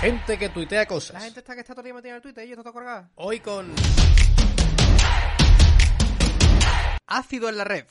[0.00, 1.22] Gente que tuitea La cosas.
[1.22, 2.74] gente está que está todo el día metida en el Twitter y yo está todo
[2.74, 3.08] colgado.
[3.14, 3.72] Hoy con...
[7.06, 7.86] Ácido en la red.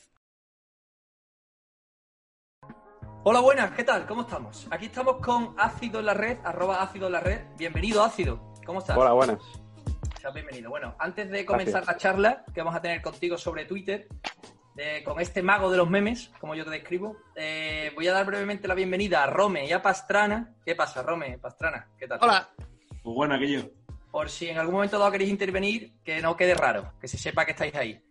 [3.23, 4.05] Hola, buenas, ¿qué tal?
[4.05, 4.67] ¿Cómo estamos?
[4.69, 7.41] Aquí estamos con Ácido en la red, arroba Ácido en la red.
[7.57, 8.53] Bienvenido, Ácido.
[8.65, 8.95] ¿Cómo estás?
[8.95, 9.39] Hola, buenas.
[10.21, 10.69] Seas bienvenido.
[10.69, 14.07] Bueno, antes de comenzar la charla que vamos a tener contigo sobre Twitter,
[14.77, 18.25] eh, con este mago de los memes, como yo te describo, eh, voy a dar
[18.25, 20.53] brevemente la bienvenida a Rome y a Pastrana.
[20.65, 21.37] ¿Qué pasa, Rome?
[21.39, 22.19] Pastrana, ¿qué tal?
[22.21, 22.49] Hola.
[23.03, 23.69] Pues bueno, aquello.
[24.11, 27.45] Por si en algún momento dado queréis intervenir, que no quede raro, que se sepa
[27.45, 28.01] que estáis ahí.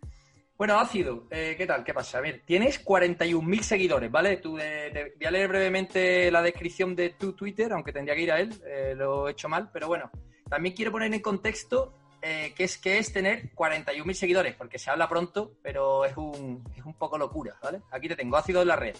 [0.57, 1.83] Bueno, Ácido, eh, ¿qué tal?
[1.83, 2.19] ¿Qué pasa?
[2.19, 4.37] A ver, tienes 41.000 seguidores, ¿vale?
[4.37, 8.21] Tú, eh, te- voy a leer brevemente la descripción de tu Twitter, aunque tendría que
[8.21, 10.09] ir a él, eh, lo he hecho mal, pero bueno.
[10.49, 14.89] También quiero poner en contexto eh, qué es, qué es tener 41.000 seguidores, porque se
[14.89, 17.81] habla pronto, pero es un, es un poco locura, ¿vale?
[17.91, 18.95] Aquí te tengo, Ácido en la red.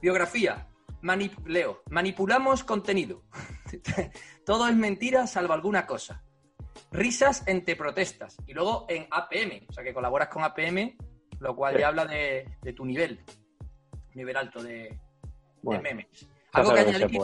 [0.00, 0.66] Biografía.
[1.02, 1.82] Manip- Leo.
[1.90, 3.22] Manipulamos contenido.
[4.46, 6.22] Todo es mentira salvo alguna cosa.
[6.90, 8.38] Risas entre protestas.
[8.46, 9.66] Y luego en APM.
[9.68, 10.96] O sea que colaboras con APM,
[11.40, 11.80] lo cual Sí.
[11.80, 13.22] ya habla de, de tu nivel.
[14.14, 14.98] Nivel alto de,
[15.62, 16.26] de memes.
[16.52, 17.20] Algo que que añadir.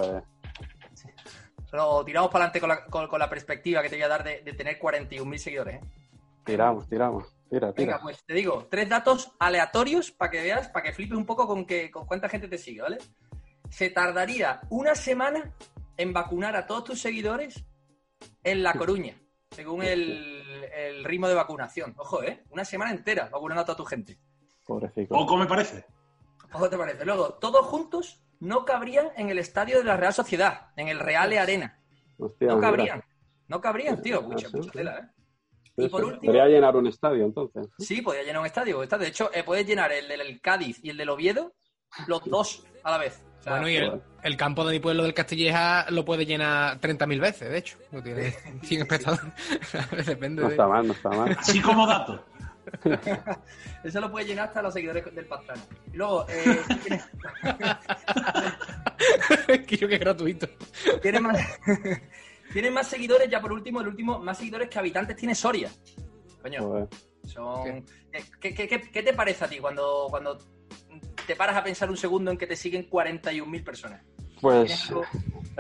[1.72, 4.24] Lo tiramos para adelante con la, con- con la perspectiva que te voy a dar
[4.24, 5.76] de, de tener 41.000 seguidores.
[5.76, 5.80] ¿eh?
[6.44, 7.24] Tiramos, tiramos.
[7.48, 7.92] Tira, tira.
[7.94, 11.46] Venga, pues te digo, tres datos aleatorios para que veas, para que flipes un poco
[11.46, 12.98] con, que, con cuánta gente te sigue, ¿vale?
[13.70, 15.52] Se tardaría una semana
[15.96, 17.64] en vacunar a todos tus seguidores
[18.44, 19.14] en La Coruña,
[19.50, 21.94] según el, el ritmo de vacunación.
[21.98, 22.42] Ojo, ¿eh?
[22.50, 24.18] Una semana entera vacunando a toda tu gente.
[24.64, 25.14] Pobrecito.
[25.14, 25.84] Poco me parece.
[26.52, 27.04] Ojo, ¿te parece?
[27.04, 31.38] Luego, todos juntos no cabrían en el estadio de la Real Sociedad, en el Reale
[31.38, 31.78] Arena.
[32.18, 32.68] Hostia, No mira.
[32.68, 33.04] cabrían.
[33.48, 34.22] No cabrían, tío.
[34.22, 35.08] Mucha, mucha tela, ¿eh?
[35.76, 37.66] Y por último- Podría llenar un estadio entonces.
[37.78, 38.82] Sí, podía llenar un estadio.
[38.82, 41.54] Está- De hecho, eh, puedes llenar el del Cádiz y el del Oviedo,
[42.06, 43.22] los dos a la vez.
[43.40, 46.78] O sea, Bueno, y el, el campo de mi pueblo del Castilleja lo puede llenar
[46.80, 47.78] 30.000 veces, de hecho.
[47.90, 48.30] No tiene
[48.62, 49.32] 100 espectadores.
[50.06, 50.54] Depende No de...
[50.54, 51.36] está mal, no está mal.
[51.38, 52.26] Así como dato.
[53.84, 55.62] Eso lo puedes llenar hasta los seguidores del Pastrana.
[55.92, 57.04] Y luego, eh, tienes,
[59.66, 60.48] que yo que es gratuito.
[61.02, 61.22] tienes
[62.72, 65.70] más, seguidores, ya por último, el último, más seguidores que habitantes tiene Soria.
[66.42, 66.88] Coño, Joder.
[67.26, 67.68] son...
[67.68, 67.84] eh,
[68.40, 70.38] ¿Qué, qué, qué- qué te parece a ti cuando, cuando
[71.26, 74.02] te paras a pensar un segundo en que te siguen 41.000 personas?
[74.40, 75.04] Pues ¿Tienes algo?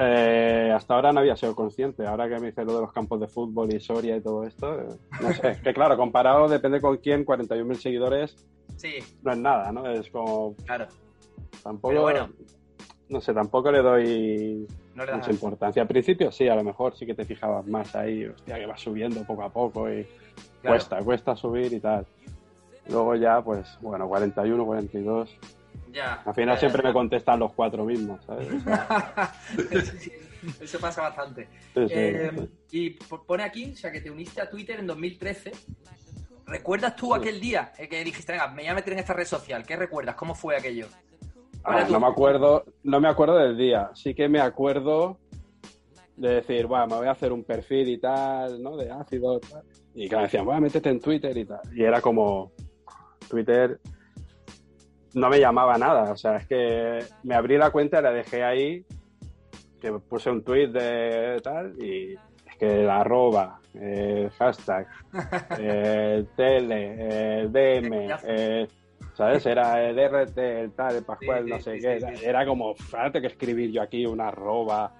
[0.02, 2.06] Eh, hasta ahora no había sido consciente.
[2.06, 4.80] Ahora que me dice lo de los campos de fútbol y Soria y todo esto,
[4.80, 4.86] eh,
[5.20, 5.60] no sé.
[5.62, 8.46] Que claro, comparado, depende con quién, 41.000 seguidores
[8.76, 9.86] Sí, no es nada, ¿no?
[9.90, 10.54] Es como.
[10.64, 10.86] claro.
[11.62, 11.88] Tampoco.
[11.88, 12.30] Pero bueno.
[13.10, 15.82] No sé, tampoco le doy No le mucha importancia.
[15.82, 18.76] Al principio sí, a lo mejor sí que te fijabas más ahí, hostia, que va
[18.76, 20.04] subiendo poco a poco y
[20.62, 20.76] Claro.
[20.76, 22.06] cuesta, cuesta subir y tal.
[22.88, 25.36] Luego ya, pues, bueno, 41, 42.
[25.92, 26.22] Ya.
[26.24, 26.88] Al final Ya, siempre ya.
[26.88, 28.48] me contestan los cuatro mismos, ¿sabes?
[29.98, 30.12] Sí,
[30.60, 31.48] Eso pasa bastante.
[31.74, 34.86] sí, sí, Eh, y po- pone aquí, o sea, que te uniste a Twitter en
[34.86, 35.52] 2013.
[36.46, 39.26] ¿Recuerdas tú aquel día eh, que dijiste, venga, me voy a meter en esta red
[39.26, 39.64] social?
[39.64, 40.14] ¿Qué recuerdas?
[40.16, 40.86] ¿Cómo fue aquello?
[41.62, 43.90] ¿Cuál Ah, no me acuerdo, no me acuerdo del día.
[43.94, 45.18] Sí que me acuerdo
[46.16, 48.76] de decir, bueno, me voy a hacer un perfil y tal, ¿no?
[48.76, 49.38] De ácido.
[49.40, 49.62] tal.
[49.94, 51.60] Y que me decían, bueno, métete en Twitter y tal.
[51.74, 52.52] Y era como,
[53.28, 53.78] Twitter
[55.14, 56.12] no me llamaba nada.
[56.12, 58.84] O sea, es que me abrí la cuenta y la dejé ahí,
[59.80, 64.86] que puse un tweet de tal y es que el arroba, el hashtag,
[65.58, 68.68] el tele, el DM, eh,
[69.14, 69.46] ¿sabes?
[69.46, 71.80] Era el RT, el tal, el Pascual, Sí, sí, no sé sí,
[72.20, 72.28] qué.
[72.28, 74.92] era, como, fíjate que escribir yo aquí una arroba,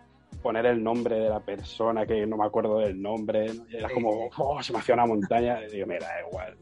[0.43, 3.47] poner el nombre de la persona que no me acuerdo del nombre.
[3.71, 5.63] era como, oh, se me hacía una montaña.
[5.67, 6.57] Y digo, mira, da igual.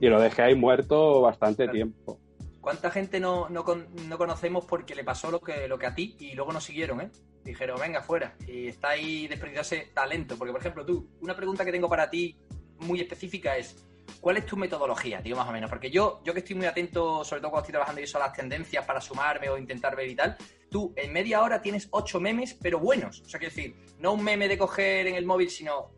[0.00, 2.18] Y lo dejé ahí muerto bastante tiempo.
[2.62, 5.94] ¿Cuánta gente no, no, con- no conocemos porque le pasó lo que, lo que a
[5.94, 7.10] ti y luego nos siguieron, eh?
[7.44, 8.36] Dijeron, venga, fuera.
[8.46, 10.38] Y está ahí desperdiciarse talento.
[10.38, 12.38] Porque, por ejemplo, tú, una pregunta que tengo para ti
[12.78, 13.84] muy específica es,
[14.20, 15.68] ¿cuál es tu metodología, tío, más o menos?
[15.68, 18.32] Porque yo, yo que estoy muy atento, sobre todo cuando estoy trabajando eso, a las
[18.32, 20.36] tendencias para sumarme o intentar ver y tal,
[20.70, 23.22] tú en media hora tienes ocho memes, pero buenos.
[23.22, 25.90] O sea, quiero decir, no un meme de coger en el móvil, sino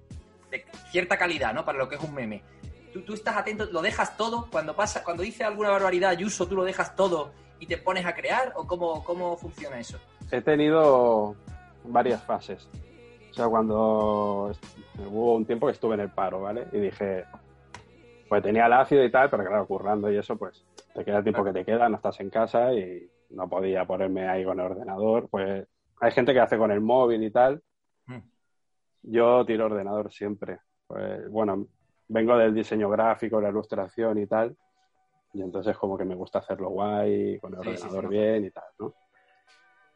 [0.51, 1.63] de cierta calidad, ¿no?
[1.63, 2.43] Para lo que es un meme.
[2.94, 6.55] Tú, tú estás atento, lo dejas todo, cuando pasa, cuando dice alguna barbaridad, Ayuso, tú
[6.55, 9.99] lo dejas todo y te pones a crear, o cómo, cómo funciona eso?
[10.31, 11.35] He tenido
[11.82, 12.69] varias fases.
[13.32, 14.52] O sea, cuando
[15.08, 16.69] hubo un tiempo que estuve en el paro, ¿vale?
[16.70, 17.25] Y dije,
[18.29, 20.64] pues tenía el ácido y tal, pero claro, currando y eso, pues
[20.94, 24.29] te queda el tiempo que te queda, no estás en casa y no podía ponerme
[24.29, 25.29] ahí con el ordenador.
[25.29, 25.67] Pues
[26.00, 27.61] hay gente que hace con el móvil y tal.
[28.06, 28.19] Mm.
[29.02, 30.61] Yo tiro ordenador siempre.
[30.87, 31.67] Pues bueno,
[32.09, 34.56] vengo del diseño gráfico, la ilustración y tal.
[35.33, 38.09] Y entonces como que me gusta hacerlo guay, con el Sí, sí, ordenador sí.
[38.11, 38.95] bien y tal, ¿no?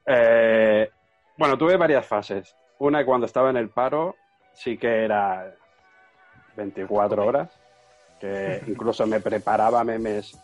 [0.06, 0.90] Eh,
[1.36, 2.56] bueno, tuve varias fases.
[2.78, 4.16] Una cuando estaba en el paro,
[4.52, 5.54] sí que era
[6.56, 7.60] 24 horas,
[8.18, 10.36] que incluso me preparaba memes.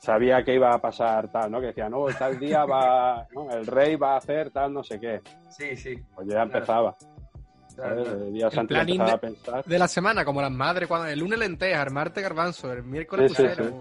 [0.00, 1.60] Sabía que iba a pasar tal, ¿no?
[1.60, 3.50] Que decía, no, tal día va, ¿no?
[3.50, 5.20] el rey va a hacer tal, no sé qué.
[5.50, 5.96] Sí, sí.
[6.14, 6.96] Pues yo ya empezaba.
[6.96, 7.17] Claro,
[7.80, 9.64] Eh, El de- a pensar.
[9.64, 13.32] De la semana, como las madres, cuando el lunes lentejas, el martes garbanzo, el miércoles
[13.32, 13.76] Sí, sí, puchero.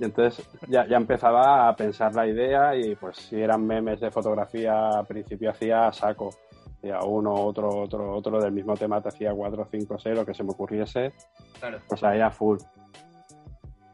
[0.00, 4.10] Y entonces ya, ya empezaba a pensar la idea y pues si eran memes de
[4.10, 6.30] fotografía, al principio hacía saco.
[6.78, 10.34] Hacía uno, otro, otro, otro del mismo tema, te hacía cuatro, cinco, seis, lo que
[10.34, 11.12] se me ocurriese,
[11.60, 11.78] Claro.
[11.88, 12.58] pues ahí a full.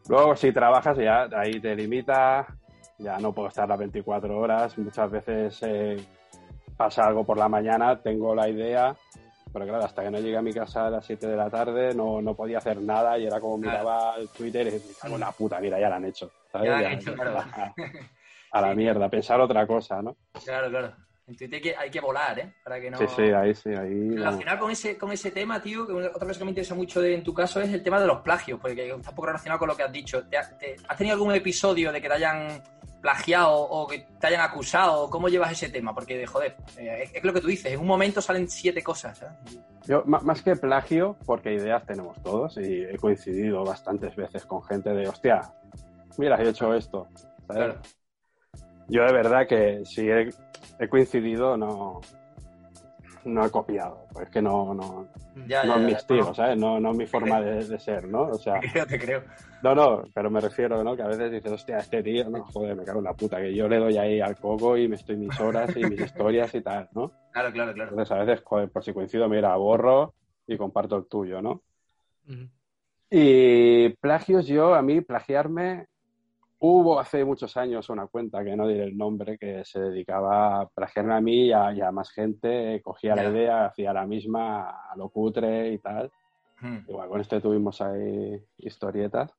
[0.09, 2.47] Luego si trabajas ya ahí te limita,
[2.99, 5.97] ya no puedo estar las 24 horas, muchas veces eh,
[6.81, 8.97] pasa algo por la mañana, tengo la idea,
[9.53, 11.95] pero claro, hasta que no llegué a mi casa a las 7 de la tarde
[11.95, 15.21] no, no podía hacer nada y era como miraba el Twitter y me cago en
[15.21, 16.31] la puta, mira, ya la han hecho.
[16.51, 16.69] ¿sabes?
[16.71, 17.39] Ya la han Ya- hecho, claro.
[17.39, 17.75] a,
[18.53, 18.77] a la Sí.
[18.77, 20.17] mierda, pensar otra cosa, ¿no?
[20.43, 20.95] Claro, claro.
[21.27, 22.55] En Twitter hay que, hay que volar, ¿eh?
[22.65, 22.97] Para que no...
[22.97, 24.01] Sí, sí, ahí sí, ahí.
[24.09, 24.15] vamos.
[24.17, 27.13] Relacionado con ese, con ese tema, tío, que otra cosa que me interesa mucho de-
[27.15, 29.69] en tu caso es el tema de los plagios, porque está un poco relacionado con
[29.69, 30.23] lo que has dicho.
[30.29, 32.63] ¿Te te- ¿Has tenido algún episodio de que te hayan
[33.01, 35.09] plagiado o que te hayan acusado?
[35.11, 35.95] ¿Cómo llevas ese tema?
[35.95, 39.19] Porque, joder, eh, es, lo que tú dices, en un momento salen siete cosas.
[39.19, 39.61] ¿sabes?
[39.87, 44.91] Yo, más que plagio, porque ideas tenemos todos y he coincidido bastantes veces con gente
[44.91, 45.53] de, hostia,
[46.19, 47.09] mira, he hecho esto.
[47.47, 47.75] ¿sabes?
[47.75, 47.81] Claro.
[48.89, 50.31] Yo de verdad que si he,
[50.79, 52.01] he coincidido, no,
[53.25, 54.07] no he copiado.
[54.13, 55.09] Pues es que no, no,
[55.47, 56.35] Ya, no ya, es mi ya, estilo, no.
[56.35, 56.57] ¿sabes?
[56.59, 58.23] No, no es mi forma de, de ser, ¿no?
[58.23, 59.25] O sea, Te creo, te creo.
[59.63, 60.97] no, no, pero me refiero, ¿no?
[60.97, 63.55] Que a veces dices, hostia, este tío, no, joder, me cago en la puta, que
[63.55, 66.63] yo le doy ahí al coco y me estoy mis horas y mis historias y
[66.63, 67.13] tal, ¿no?
[67.33, 67.91] Claro, claro, claro.
[67.91, 70.15] Entonces a veces, joder, por si coincido, mira, borro
[70.47, 71.63] y comparto el tuyo, ¿no?
[73.11, 75.87] Y plagios, yo, a mí, plagiarme,
[76.61, 80.69] hubo hace muchos años una cuenta, que no diré el nombre, que se dedicaba a
[80.69, 83.31] plagiarme a mí y a, y a más gente, cogía la Ya.
[83.31, 86.11] idea, hacía la misma, a lo cutre y tal.
[86.61, 86.79] Hmm.
[86.89, 89.33] Igual con este tuvimos ahí historietas,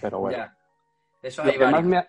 [0.00, 0.38] pero bueno.
[0.38, 0.56] Ya.
[1.22, 2.06] Eso Lo que varios, me ha-.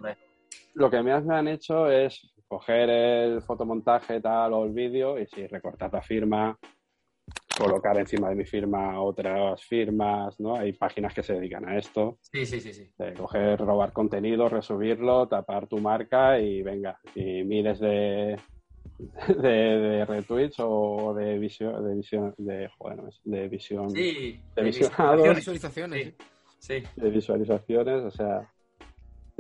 [0.76, 5.26] Lo que más me han hecho es coger el fotomontaje tal o el vídeo y
[5.28, 6.58] sí, recortar la firma,
[7.60, 10.56] colocar encima de mi firma otras firmas, ¿no?
[10.56, 12.18] Hay páginas que se dedican a esto.
[12.22, 12.90] Sí, sí, sí, sí.
[12.98, 18.38] de coger, robar contenido, resubirlo, tapar tu marca y venga, y miles de,
[19.28, 24.42] de, de retweets o de visión, de visión, de, joder, no es- de visión, Sí,
[24.56, 26.14] de de Visualizaciones.
[26.60, 26.82] Sí.
[26.82, 26.84] Sí.
[26.98, 28.50] de visualizaciones, o sea,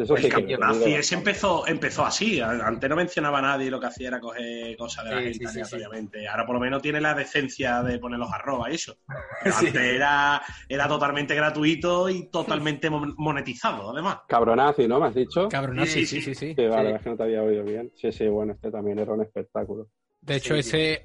[0.03, 2.39] eso El sí que campeonato empezó, empezó así.
[2.41, 5.39] Antes no mencionaba a nadie lo que hacía era coger cosas de la Sí, gente
[5.39, 5.59] sí, sí, sí.
[5.75, 6.27] aleatoriamente.
[6.27, 8.97] Ahora por lo menos tiene la decencia de poner los arroba y eso.
[9.43, 9.67] Pero Sí.
[9.67, 14.19] antes era, era totalmente gratuito y totalmente mon- monetizado, además.
[14.27, 14.99] Cabronazi, ¿no?
[14.99, 15.49] ¿Me has dicho?
[15.49, 16.35] Cabronazo, Sí, sí, sí, sí.
[16.35, 16.55] sí, sí.
[16.57, 16.95] Sí, vale, Sí.
[16.95, 17.91] es que no te había oído bien.
[17.95, 19.87] Sí, sí, bueno, este también era un espectáculo.
[20.21, 21.03] De hecho, Sí, ese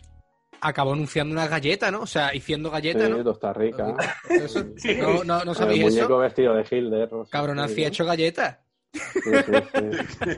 [0.60, 2.00] acabó anunciando una galleta, ¿no?
[2.00, 3.22] O sea, haciendo Sí, galletas, ¿no?
[3.22, 3.96] Costa Rica.
[4.30, 4.64] Eso.
[4.98, 6.18] No, no, no el sabéis muñeco eso.
[6.18, 7.10] vestido de Hilder.
[7.30, 8.58] Cabronazi sí, ha hecho galletas.
[8.94, 10.30] Sí, sí, sí.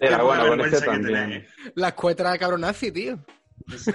[0.00, 1.46] Era Qué bueno, con vergüenza este también.
[1.74, 3.18] Las cuetras de cabronazi, tío.
[3.72, 3.94] Este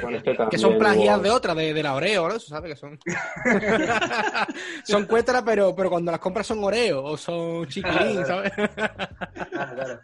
[0.50, 2.36] Que son plagias de otra, de, de la Oreo, ¿no?
[2.36, 2.98] Eso sabe que son.
[4.84, 8.52] son cuetras, pero, pero cuando las compras son Oreo o son chiquilín, ¿sabes?
[8.54, 10.00] Claro, claro.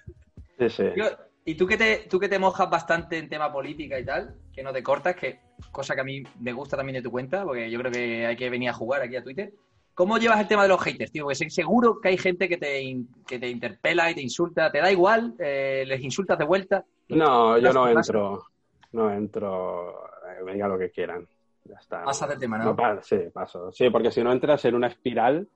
[0.59, 0.83] Sí, sí.
[0.95, 1.09] Yo-
[1.47, 4.63] y tú que, te, tú que te mojas bastante en tema política y tal, que
[4.63, 7.69] no te cortas, que cosa que a mí me gusta también de tu cuenta, porque
[7.69, 9.53] yo creo que hay que venir a jugar aquí a Twitter.
[9.95, 11.23] ¿Cómo llevas el tema de los haters, tío?
[11.23, 14.69] Porque seguro que hay gente que te, in- que te interpela y te insulta.
[14.69, 15.33] ¿Te da igual?
[15.39, 16.83] Eh, ¿Les insultas de vuelta?
[17.09, 18.45] No, yo no entro.
[18.91, 20.05] No entro.
[20.27, 21.25] eh, me diga lo que quieran.
[21.63, 22.03] Ya está.
[22.03, 22.65] Pasas del tema, ¿no?
[22.65, 23.71] No, pa- sí, paso.
[23.71, 25.47] Sí, porque si no entras en una espiral,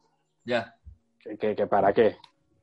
[0.46, 0.74] Ya.
[1.19, 2.15] que, que- que ¿para qué?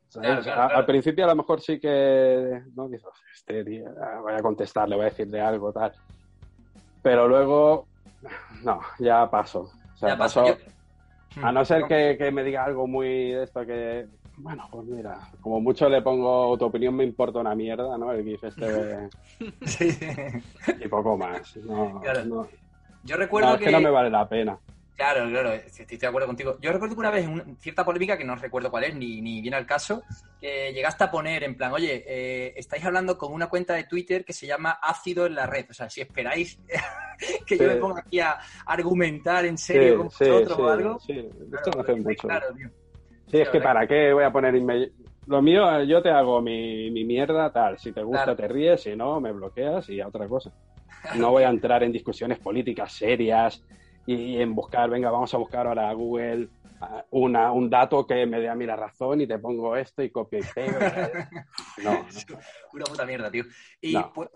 [0.08, 0.28] ¿Sabes?
[0.28, 0.78] Claro, claro, A- claro.
[0.78, 4.96] Al principio a lo mejor sí que no dices, este tío, ah, voy a contestarle,
[4.96, 5.92] voy a decirle algo, tal.
[7.02, 7.86] Pero luego,
[8.64, 9.70] no, ya paso.
[9.94, 10.56] O sea, ya paso- Yo-
[11.42, 14.06] A no ser que, que me diga algo muy de esto que,
[14.38, 18.10] bueno, pues mira, como mucho le pongo tu opinión me importa una mierda, ¿no?
[18.12, 19.08] El GIF este de-
[19.66, 19.90] Sí.
[20.82, 21.56] y poco más.
[21.58, 22.24] No, Claro.
[22.24, 22.48] no,
[23.04, 23.66] Yo recuerdo no, es que...
[23.66, 24.58] que no me vale la pena.
[24.96, 26.56] Claro, claro, estoy de acuerdo contigo.
[26.58, 29.20] Yo recuerdo que una vez, en una- cierta polémica, que no recuerdo cuál es, ni,
[29.20, 30.02] ni viene al caso,
[30.40, 34.24] que llegaste a poner en plan, oye, eh, estáis hablando con una cuenta de Twitter
[34.24, 35.66] que se llama Ácido en la red.
[35.68, 36.58] O sea, si esperáis
[37.46, 40.98] que yo me ponga aquí a argumentar en serio Sí, con vosotros sí, o algo.
[41.00, 41.28] sí.
[41.54, 42.28] Esto no hace mucho.
[42.28, 42.70] Claro, tío.
[43.30, 44.54] Sí, es que para qué voy a poner
[45.26, 47.78] Lo mío, yo te hago mi, mi mierda tal.
[47.78, 48.36] Si te gusta, Claro.
[48.36, 48.82] te ríes.
[48.82, 50.50] Si no, me bloqueas y a otra cosa.
[51.16, 53.62] No voy a entrar en discusiones políticas serias
[54.06, 56.48] y, en buscar, venga, vamos a buscar ahora a Google
[57.10, 60.10] una, un dato que me dé a mí la razón y te pongo esto y
[60.10, 60.78] copio y pego.
[61.82, 62.06] No, no.
[62.72, 63.44] Una puta mierda, tío.
[63.80, 64.12] Y No.
[64.12, 64.28] pues,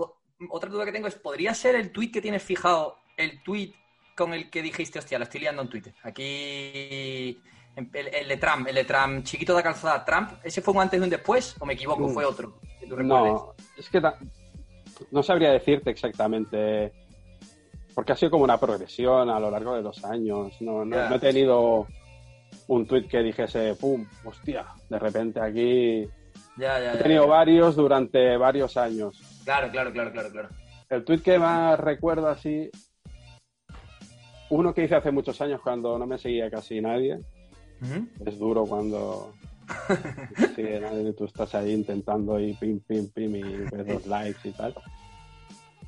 [0.50, 3.72] otra duda que tengo es, ¿podría ser el tweet que tienes fijado, el tweet
[4.16, 5.94] con el que dijiste, hostia, lo estoy liando en Twitter?
[6.02, 7.40] Aquí,
[7.76, 11.00] el, el de Trump, el de Trump, chiquito de calzada, Trump, ¿ese fue un antes
[11.00, 11.56] y un después?
[11.60, 12.08] ¿O me equivoco?
[12.08, 12.58] ¿Fue otro?
[12.80, 13.32] que tú recuerdes?
[13.32, 14.02] No, es que
[15.10, 16.92] no sabría decirte exactamente,
[17.94, 20.56] porque ha sido como una progresión a lo largo de los años.
[20.60, 21.86] No, no, he tenido
[22.68, 26.08] un tuit que dijese, pum, hostia, de repente aquí.
[26.56, 29.20] Ya, ya, He ya, tenido varios durante varios años.
[29.44, 30.48] Claro, claro, claro, claro, claro.
[30.88, 32.70] El tuit que más recuerdo así,
[34.50, 37.20] uno que hice hace muchos años cuando no me seguía casi nadie.
[38.26, 39.32] Es duro cuando
[40.56, 44.52] sí, nadie- tú estás ahí intentando y pim, pim, pim y ves los likes y
[44.52, 44.74] tal.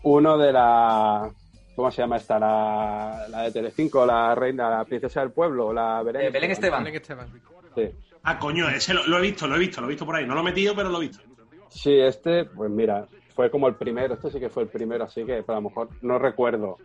[0.04, 1.30] Uno de la...
[1.74, 2.38] ¿Cómo se llama esta?
[2.38, 6.84] La, la de Telecinco, la reina, la princesa del pueblo, la Belén, Eh, Belén Esteban.
[6.84, 7.26] Belén Esteban.
[7.74, 7.88] Sí.
[8.24, 10.26] Ah, coño, ese lo, lo he visto, lo he visto, lo he visto por ahí.
[10.26, 11.22] No lo he metido, pero lo he visto.
[11.70, 15.24] Sí, este, pues mira, fue como el primero, este sí que fue el primero, así
[15.24, 16.76] que pero a lo mejor no recuerdo,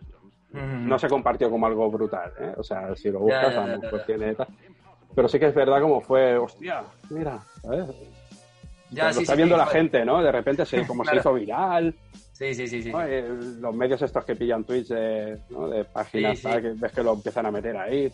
[0.52, 0.60] Ujú.
[0.62, 2.54] no se compartió como algo brutal, ¿eh?
[2.56, 4.06] O sea, si lo buscas, ya, a ya, lo mejor ya.
[4.06, 4.48] tiene tal.
[5.14, 7.84] Pero sí que es verdad como fue, hostia, mira, ¿sabes?
[8.90, 10.22] Ya, lo sí, está sí, viendo sí, la gente, ¿no?
[10.22, 11.16] De repente se, como Claro.
[11.16, 11.94] se hizo viral,
[12.38, 12.92] Sí, sí, sí, sí.
[12.92, 13.02] ¿no?
[13.02, 13.24] Eh,
[13.58, 15.68] los medios estos que pillan tweets de, ¿no?
[15.68, 16.62] de páginas, Sí, tal, sí.
[16.62, 18.06] que ves que lo empiezan a meter ahí.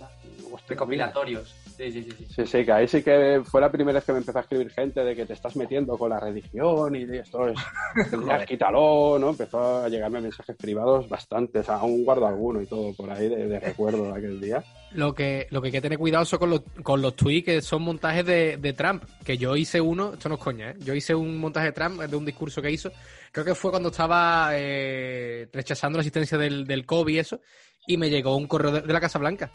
[0.51, 1.55] Hostia, Recopilatorios.
[1.77, 2.27] Sí, sí, sí, sí.
[2.31, 4.71] Sí, sí, que ahí sí que fue la primera vez que me empezó a escribir
[4.71, 7.59] gente de que te estás metiendo con la religión y de esto es,
[8.27, 9.29] ya, quítalo, ¿no?
[9.29, 13.61] Empezó a llegarme mensajes privados bastantes, aún guardo alguno y todo por ahí de, de
[13.61, 14.65] recuerdo de aquel día.
[14.95, 17.61] Lo que, lo que hay que tener cuidado son con los, con los tweets que
[17.63, 19.03] son montajes de, de Trump.
[19.25, 20.75] Que yo hice uno, esto no es coña, ¿eh?
[20.79, 22.93] Yo hice un montaje de Trump de un discurso que hizo.
[23.33, 27.41] Creo que fue cuando estaba eh, rechazando la asistencia del, del COVID y eso.
[27.87, 29.51] Y me llegó un correo de, de la Casa Blanca.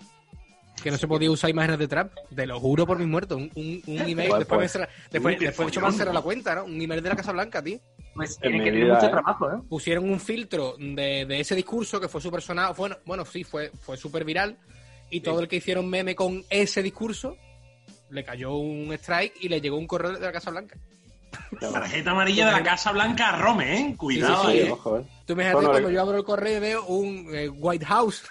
[0.83, 2.11] Que no se podía usar imágenes de Trump.
[2.33, 3.37] Te lo juro por mis muertos.
[3.37, 4.29] Un, un, un email.
[4.29, 4.59] Pues, después, pues.
[4.59, 6.65] me cerra- después, Uy, después de hecho me cerrado la cuenta, ¿no?
[6.65, 7.79] Un email de la Casa Blanca, tío.
[8.15, 9.09] Pues En tienen que tener mucho ¿eh?
[9.09, 9.55] trabajo, ¿eh?
[9.69, 12.73] pusieron un filtro de, de ese discurso que fue súper sonado.
[12.73, 14.57] Bueno, bueno, sí, fue, fue súper viral.
[15.09, 17.35] Y todo el que hicieron meme con ese discurso
[18.09, 20.77] le cayó un strike y le llegó un correo de la Casa Blanca.
[21.59, 23.95] Tarjeta amarilla de la Casa Blanca a Rome, ¿eh?
[23.95, 24.67] Cuidado Sí, Sí, ahí.
[24.67, 24.71] ¿eh?
[24.71, 25.03] ojo, ¿eh?
[25.25, 28.23] Tú imagínate Bueno, cuando yo abro el correo y veo un eh, White House.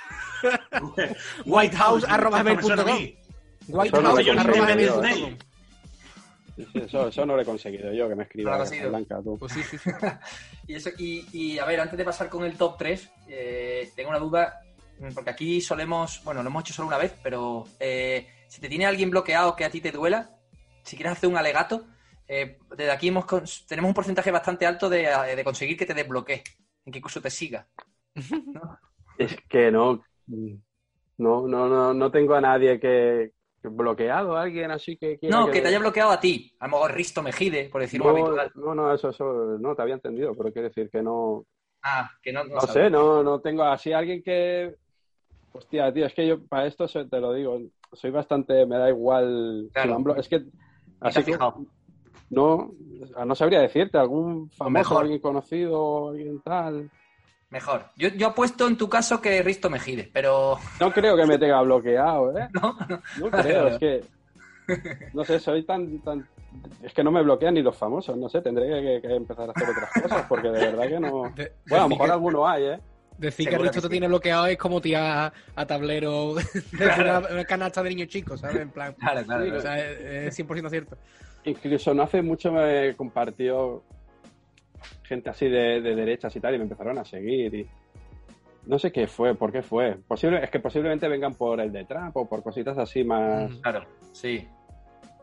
[1.47, 2.43] White House, arroba.
[2.43, 2.77] White Eso
[4.03, 5.39] no House, lo he arroba conseguido, gmail.com.
[6.57, 8.89] Sí, sí, eso, eso no lo he conseguido yo, que me escriba No.
[8.89, 9.37] Blanca, tú.
[9.39, 9.91] Pues sí, sí, sí.
[10.67, 14.11] Y, eso, y, y, a ver, antes de pasar con el top 3, eh, tengo
[14.11, 14.61] una duda,
[15.15, 18.87] porque aquí solemos, bueno, lo hemos hecho solo una vez, pero eh, si te tiene
[18.87, 20.31] alguien bloqueado que a ti te duela,
[20.83, 21.87] si quieres hacer un alegato,
[22.27, 23.27] eh, desde aquí hemos,
[23.67, 26.43] tenemos un porcentaje bastante alto de, eh, de conseguir que te desbloquee,
[26.85, 27.69] en que incluso te siga.
[29.19, 30.03] Es que no,
[31.19, 35.39] no, no, no, no tengo a nadie que, que bloqueado, a alguien así que quiera
[35.39, 38.07] No, que te haya bloqueado a ti, a lo mejor Risto Mejide, por decir un
[38.07, 38.53] no, habitual.
[38.55, 41.45] no, no, eso, eso, no, te había entendido, pero quiero decir que no,
[41.83, 44.75] Ah, que no, no no sé, no, no tengo así alguien que,
[45.59, 47.59] hostia, tío, es que yo para esto soy- te lo digo,
[47.93, 50.15] soy bastante, me da igual, Claro.
[50.17, 50.45] es que,
[51.01, 51.37] así que,
[52.31, 52.73] no,
[53.27, 55.03] no sabría decirte, algún famoso, mejor.
[55.03, 56.91] alguien conocido, alguien tal,
[57.51, 57.87] Mejor.
[57.97, 61.63] Yo, yo apuesto en tu caso que Risto Mejide, pero no creo que me tenga
[61.63, 62.47] bloqueado, ¿eh?
[62.53, 63.03] no, no.
[63.17, 64.05] No creo, es que.
[65.15, 66.29] No sé, soy tan, tan.
[66.83, 68.69] Es que no me bloquean ni los famosos, no sé, tendré
[69.01, 71.33] que, que empezar a hacer otras cosas porque de verdad que no.
[71.67, 72.81] Bueno, a lo mejor alguno hay, ¿eh?
[73.19, 73.91] Decir que Risto te sí.
[73.91, 76.35] tiene bloqueado es como tirar a tablero
[76.73, 78.57] de una, una canasta de niños chicos, ¿sabes?
[78.61, 78.95] En plan.
[78.95, 79.61] Claro, claro, O claro.
[79.61, 80.97] sea, es, es 100% cierto.
[81.45, 83.83] Incluso no hace mucho me compartió
[85.03, 87.69] gente así de, de derechas y tal y me empezaron a seguir y.
[88.67, 89.97] No sé qué fue, por qué fue.
[90.07, 93.51] Posible, es que posiblemente vengan por el de Trump o por cositas así más.
[93.63, 94.47] Claro, sí.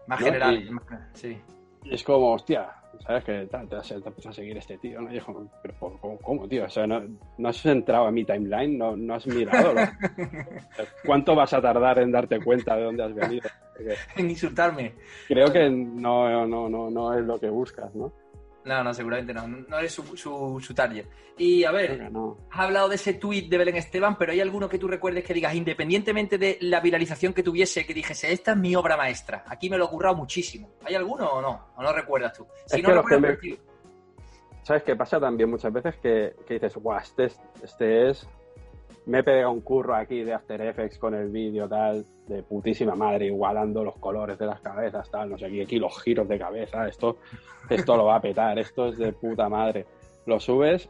[0.08, 0.26] Más ¿No?
[0.26, 0.64] general.
[0.64, 0.84] Y- más-
[1.14, 1.38] sí.
[1.84, 3.24] Y es como, hostia, ¿sabes?
[3.24, 5.14] Que te, a- te empieza a seguir este tío, ¿no?
[5.14, 6.66] Y como, pero ¿por- ¿cómo, cómo, tío?
[6.66, 7.04] O sea, no,
[7.38, 9.74] no has entrado a mi timeline, no, no has mirado.
[9.74, 9.82] lo-
[11.06, 13.50] ¿Cuánto vas a tardar en darte cuenta de dónde has venido?
[14.16, 14.94] En insultarme.
[15.28, 18.12] creo que no, no, no, no es lo que buscas, ¿no?
[18.66, 19.48] No, no, seguramente no.
[19.48, 21.06] No eres su, su, su target.
[21.38, 22.38] Y a ver, no.
[22.52, 25.34] has hablado de ese tuit de Belén Esteban, pero ¿hay alguno que tú recuerdes que
[25.34, 29.70] digas, independientemente de la viralización que tuviese, que dijese, esta es mi obra maestra, aquí
[29.70, 30.72] me lo he currado muchísimo?
[30.84, 31.68] ¿Hay alguno o no?
[31.76, 32.48] ¿O no recuerdas tú?
[32.66, 33.58] Si Es no que recuerdas, me-
[34.64, 35.96] ¿Sabes qué pasa también muchas veces?
[35.98, 38.28] Que, que dices, guau, este es, este es...
[39.08, 42.96] Me he pegado un curro aquí de After Effects con el vídeo, tal, de putísima
[42.96, 46.40] madre, igualando los colores de las cabezas, tal, no sé qué, aquí los giros de
[46.40, 47.18] cabeza, esto,
[47.70, 49.86] esto lo va a petar, esto es de puta madre.
[50.26, 50.90] Lo subes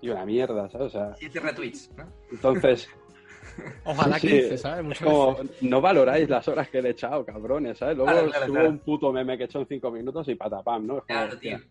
[0.00, 0.86] y una mierda, ¿sabes?
[0.86, 2.04] O sea, siete retweets, ¿no?
[2.30, 2.88] entonces,
[3.84, 4.78] Ojalá Sí, 15, ¿sabes?
[4.78, 5.62] es Muchas como, veces.
[5.62, 7.96] no valoráis las horas que le he echado, cabrones, ¿sabes?
[7.98, 8.70] Luego Claro, claro, subo claro.
[8.70, 10.98] un puto meme que he hecho en cinco minutos y patapam, ¿no?
[10.98, 11.58] Es como, Claro, hostia.
[11.58, 11.66] tío.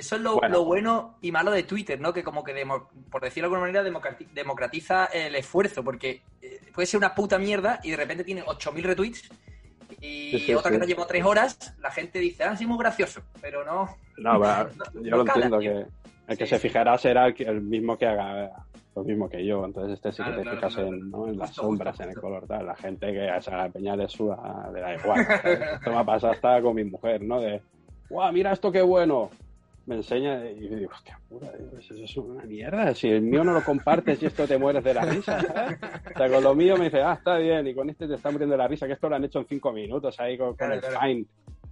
[0.00, 0.48] Eso es lo Bueno.
[0.58, 2.12] lo bueno y malo de Twitter, ¿no?
[2.12, 6.60] Que como que, demo- por decirlo de alguna manera, democrati- democratiza el esfuerzo, porque eh,
[6.74, 9.30] puede ser una puta mierda y de repente tiene 8.000 retweets
[10.00, 10.74] y Sí, sí, otra sí.
[10.74, 13.96] que nos llevó 3 horas, la gente dice, ah, sí, muy gracioso, pero no...
[14.18, 14.68] No, No-
[15.02, 15.86] yo no lo cala, entiendo, tío.
[15.86, 18.50] que el que se fijará será el, mismo que haga
[18.96, 21.28] lo mismo que yo, entonces este sí Claro, que te claro, fijas claro, en, ¿no?
[21.28, 22.66] en las Justo, sombras, justo, en el color, tal.
[22.66, 25.20] La gente que a esa peña le suda, le da igual.
[25.74, 27.40] Esto me ha pasado hasta con mi mujer, ¿no?
[27.40, 27.60] De,
[28.08, 29.30] ¡guau, mira esto qué bueno!
[29.86, 32.94] Me enseña y yo digo, hostia digo, eso es una mierda.
[32.94, 35.78] Si el mío no lo compartes y esto te mueres de la risa, ¿sabes?
[36.14, 38.30] O sea, con lo mío me dice, ah, está bien, y con este te está
[38.30, 40.80] muriendo de la risa, que esto lo han hecho en cinco minutos ahí con, el
[40.80, 41.00] claro.
[41.00, 41.26] fine.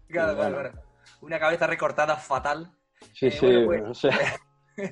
[0.08, 0.70] Claro, claro, bueno.
[0.70, 0.88] claro.
[1.20, 2.70] Una cabeza recortada fatal.
[3.12, 4.10] Sí, Eh, sí, bueno, pues- no sé.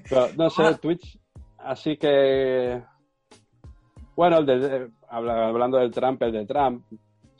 [0.08, 0.74] Pero, no sé, Ah.
[0.76, 1.18] Twitch.
[1.58, 2.82] Así que.
[4.14, 6.84] Bueno, el de- habla- hablando del Trump, el de Trump.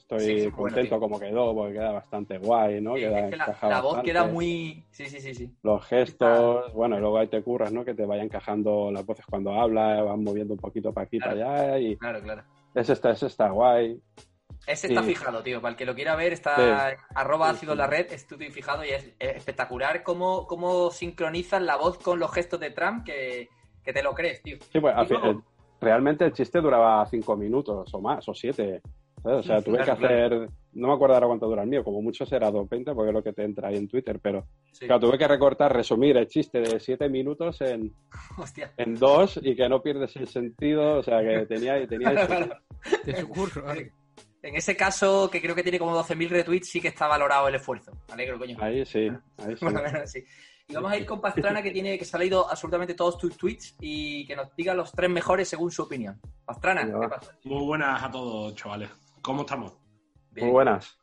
[0.09, 1.01] Estoy Sí, sí, bueno, contento tío.
[1.01, 2.95] como quedó, porque queda bastante guay, ¿no?
[2.95, 3.37] Sí, Queda, es que
[3.69, 4.85] la, voz queda muy...
[4.93, 5.51] Sí, sí, sí, sí.
[5.65, 7.85] Los gestos, bueno, y luego ahí te curras, ¿no?
[7.85, 11.41] Que te vaya encajando las voces cuando habla, van moviendo un poquito para aquí, Claro.
[11.41, 12.43] para allá, y Claro, claro.
[12.77, 14.01] ese está, ese está guay.
[14.69, 15.09] Ese está Sí.
[15.09, 15.61] fijado, tío.
[15.61, 16.55] Para el que lo quiera ver, está
[16.91, 16.97] Sí.
[17.17, 21.75] arroba ácido en la red, estudio fijado y es, es espectacular cómo, cómo sincronizan la
[21.77, 23.49] voz con los gestos de Trump que,
[23.85, 24.59] que te lo crees, tío.
[24.73, 25.41] Sí, pues luego- el-
[25.81, 28.81] realmente el chiste duraba cinco minutos o más, o siete.
[29.27, 29.41] ¿Sabes?
[29.41, 30.27] O sea, tuve Claro, que claro.
[30.37, 33.15] hacer, no me acuerdo ahora cuánto dura el mío, como mucho será 2.20 porque es
[33.15, 34.87] lo que te entra ahí en Twitter, pero Sí.
[34.87, 37.93] claro, tuve que recortar, resumir el chiste de siete minutos en,
[38.39, 38.73] Hostia.
[38.77, 42.49] en dos y que no pierdes el sentido, o sea, que tenía, tenía eso.
[44.43, 47.57] En ese caso, que creo que tiene como 12.000 retweets, sí que está valorado el
[47.57, 47.91] esfuerzo.
[48.13, 48.57] Alegro, coño.
[48.61, 49.09] Ahí sí,
[49.39, 49.57] ahí
[50.07, 50.25] sí.
[50.69, 53.37] Y vamos a ir con Pastrana, que tiene que se ha leído absolutamente todos tus
[53.37, 56.21] tweets y que nos diga los tres mejores según su opinión.
[56.45, 57.37] Pastrana, ¿qué pasa?
[57.45, 58.91] Muy buenas a todos, chavales.
[59.27, 59.73] ¿Cómo estamos?
[60.31, 60.47] Bien.
[60.47, 60.97] Muy buenas.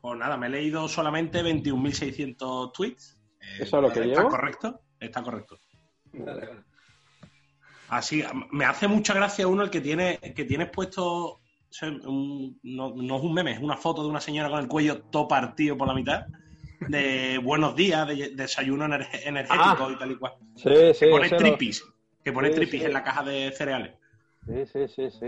[0.00, 3.18] Pues nada, me he leído solamente 21.600 tweets.
[3.40, 4.28] Eh, ¿Eso es lo que ¿Está llevo?
[4.28, 4.80] correcto?
[5.00, 5.58] Está correcto.
[6.12, 6.60] Vale, vale.
[7.88, 11.40] Así, me hace mucha gracia uno el que tiene que tienes puesto,
[12.06, 15.02] un- no, no es un meme, es una foto de una señora con el cuello
[15.02, 16.26] todo partido por la mitad,
[16.88, 20.34] de buenos días, de desayuno ener- energético y tal y cual.
[20.54, 21.84] Sí, sí, Que pone lo- tripis,
[22.22, 22.86] que pone Sí, tripis sí.
[22.86, 23.94] en la caja de cereales.
[24.46, 25.26] sí, sí, sí, sí.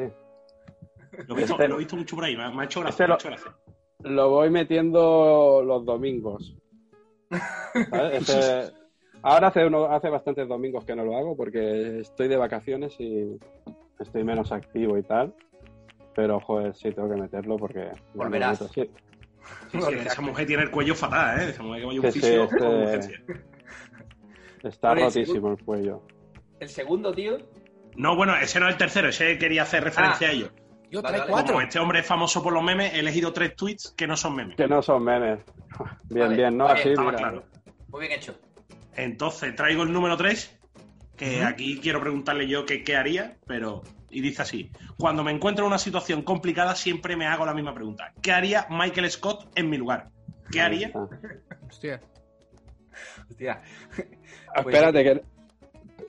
[1.27, 2.91] Lo he visto, Este- lo he visto mucho por ahí, me, ha- hecho gracia.
[2.91, 3.57] este lo- hecho gracia.
[4.01, 6.57] Lo voy metiendo los domingos.
[7.91, 8.29] ¿Sabes?
[8.29, 8.73] Ese-
[9.23, 13.37] Ahora hace, uno, hace bastantes domingos que no lo hago porque estoy de vacaciones y
[13.99, 15.35] estoy menos activo y tal.
[16.15, 17.91] Pero, joder, sí, tengo que meterlo porque...
[18.15, 18.59] Volverás.
[18.73, 18.89] Sí,
[19.71, 21.51] Sí, sí, esa mujer tiene el cuello fatal, ¿eh?
[21.51, 23.25] Esa mujer que vaya un Sí, sí, fisio este-
[24.69, 26.03] está rotísimo el cuello.
[26.61, 27.39] El segundo, tío.
[27.97, 30.31] No, bueno, ese no es el tercero, ese quería hacer referencia Ah.
[30.31, 30.49] a ello.
[30.91, 31.55] Yo trae cuatro.
[31.55, 34.35] Como este hombre es famoso por los memes, he elegido tres tweets que no son
[34.37, 34.57] memes.
[34.57, 35.41] Que no son memes.
[36.09, 36.65] Bien, Vale, bien, ¿no?
[36.65, 37.13] vale, Así, mira.
[37.17, 37.45] claro.
[37.89, 38.35] Muy bien hecho.
[38.95, 40.59] Entonces, traigo el número 3,
[41.17, 43.83] que aquí quiero preguntarle yo que, qué haría, pero...
[44.09, 47.75] Y dice así, cuando me encuentro en una situación complicada siempre me hago la misma
[47.75, 48.13] pregunta.
[48.23, 50.09] ¿Qué haría Michael Scott en mi lugar?
[50.51, 50.91] ¿Qué haría?
[51.69, 52.01] Hostia.
[53.29, 53.61] Hostia.
[54.55, 55.23] Ah, Espérate, que,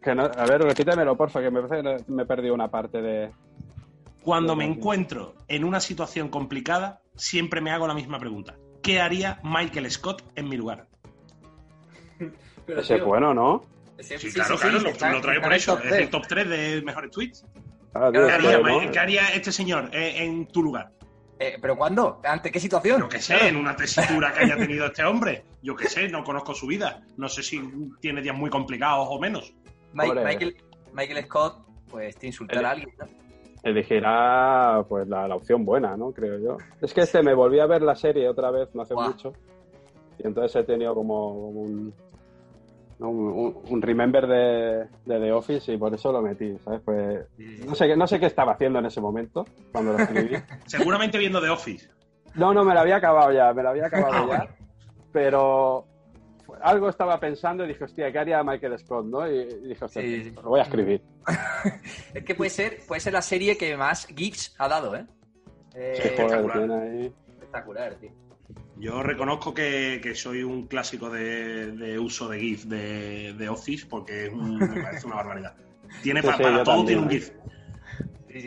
[0.02, 3.02] que no, a ver, repítemelo, porfa, que me parece que me he perdido una parte
[3.02, 3.32] de...
[4.28, 8.58] Cuando me encuentro en una situación complicada, siempre me hago la misma pregunta.
[8.84, 10.86] ¿Qué haría Michael Scott en mi lugar?
[12.66, 13.62] Pero, Ese es bueno, ¿no?
[14.00, 15.80] Sí, sí, claro, sí, claro, sí, lo, está- lo traigo está por eso.
[15.80, 17.46] Es el top 3 de mejores tweets.
[17.94, 18.82] Ah, ¿Qué haría, ¿no?
[18.82, 20.92] Ma- qué haría este señor en, en tu lugar?
[21.40, 22.20] Eh, ¿Pero cuándo?
[22.26, 23.00] ¿Ante qué situación?
[23.00, 25.46] Yo qué sé, en una tesitura que haya tenido este hombre.
[25.62, 27.02] Yo qué sé, no conozco su vida.
[27.16, 27.62] No sé si
[28.02, 29.54] tiene días muy complicados o menos.
[29.94, 30.26] Mike- Hombre.
[30.26, 30.58] Michael,
[30.92, 32.90] Michael Scott, pues te insultará a alguien.
[33.00, 33.27] ¿no?
[33.70, 36.12] Elegirá pues la, la opción buena, ¿no?
[36.12, 36.58] Creo yo.
[36.82, 39.34] Es que este me volví a ver la serie otra vez no hace mucho
[40.20, 41.94] y entonces he tenido como un,
[43.00, 46.82] un, remember de, de The Office y por eso lo metí, ¿sabes?
[46.84, 47.26] Pues
[47.66, 50.36] no sé, qué- no sé qué estaba haciendo en ese momento cuando lo escribí.
[50.66, 51.90] Seguramente viendo The Office.
[52.36, 54.56] No, no, me la había acabado ya, me la había acabado Ah, ya,
[55.12, 55.86] pero
[56.62, 59.30] algo estaba pensando y dije, hostia, ¿qué haría Michael Scott, no?
[59.30, 60.32] Y, dije, hostia, Sí, sí.
[60.36, 61.02] lo voy a escribir.
[62.14, 65.06] Es que puede ser, puede ser la serie que más GIFs ha dado, ¿eh?
[65.76, 66.82] Eh, Sí, joder, espectacular.
[66.82, 67.14] ahí...
[67.30, 68.12] espectacular, tío.
[68.80, 73.86] Yo reconozco que, que soy un clásico de, de uso de GIF de, de Office
[73.90, 75.56] porque es un- me parece una barbaridad.
[76.04, 77.10] Tiene Sí, pa- sí, para todo también, tiene un.
[77.10, 77.32] GIF.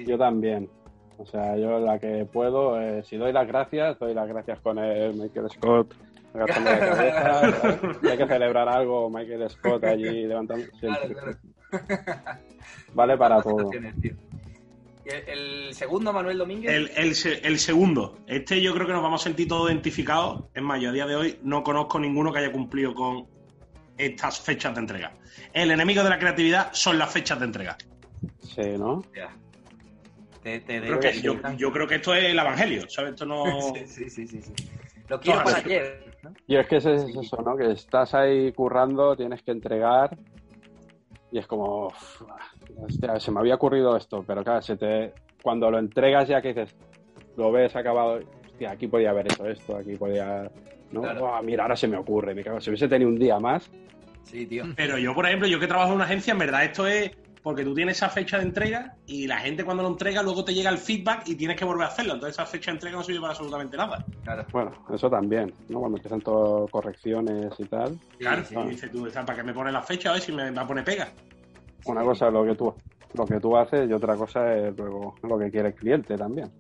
[0.07, 0.71] Yo también.
[1.19, 4.79] O sea, yo la que puedo, eh, si doy las gracias, doy las gracias con
[4.79, 5.95] el Michael Scott
[6.35, 7.61] agachando la cabeza.
[7.61, 7.97] ¿sabes?
[8.01, 10.67] Si hay que celebrar algo, Michael Scott allí levantando.
[10.81, 11.37] Claro, siempre.
[11.71, 12.41] claro.
[12.95, 13.71] Vale para todo.
[13.73, 16.73] el, el segundo, Manuel Domínguez.
[16.73, 17.15] El, el
[17.45, 20.45] el segundo, este yo creo que nos vamos a sentir todos identificados.
[20.55, 23.27] Es más, yo a día de hoy no conozco ninguno que haya cumplido con
[23.97, 25.13] estas fechas de entrega.
[25.53, 27.77] El enemigo de la creatividad son las fechas de entrega.
[28.43, 29.03] Sí, ¿no?
[29.15, 29.31] Ya.
[30.43, 33.13] Te, te Yo creo, que, yo, yo creo que esto es el evangelio, ¿sabes?
[33.13, 33.45] Esto no.
[33.75, 34.53] Sí, sí, sí, sí, sí.
[35.11, 36.05] Lo quiero para ayer.
[36.23, 36.33] ¿no?
[36.47, 37.57] Y es que es, es eso, ¿no?
[37.57, 40.17] Que estás ahí currando, tienes que entregar
[41.33, 42.23] y es como, "Uf,
[42.83, 46.49] hostia, se me había ocurrido esto, pero claro, se te, cuando lo entregas ya que
[46.49, 46.75] dices,
[47.37, 50.51] lo ves acabado, hostia, aquí podía haber hecho esto, aquí podía,
[50.93, 51.03] ¿no?
[51.03, 51.43] Claro.
[51.43, 53.71] Mira, ahora se me ocurre, me cago, si hubiese tenido un día más,
[54.23, 54.65] Sí, tío.
[54.77, 57.11] Pero yo, por ejemplo, yo que trabajo en una agencia, en verdad esto es
[57.43, 60.53] porque tú tienes esa fecha de entrega y la gente cuando lo entrega luego te
[60.53, 62.15] llega el feedback y tienes que volver a hacerlo.
[62.15, 64.05] Entonces esa fecha de entrega no sirve para absolutamente nada.
[64.25, 64.47] Claro.
[64.53, 65.81] bueno, eso también, ¿no?
[65.81, 68.55] Cuando empiezan todas correcciones y tal, Claro, sí.
[68.59, 70.11] y dices tú, ¿para qué me pones la fecha?
[70.11, 71.09] A ver si me va a poner pega.
[71.87, 72.75] una cosa es lo que tú,
[73.15, 76.51] lo que tú haces y otra cosa es luego lo que quiere el cliente también.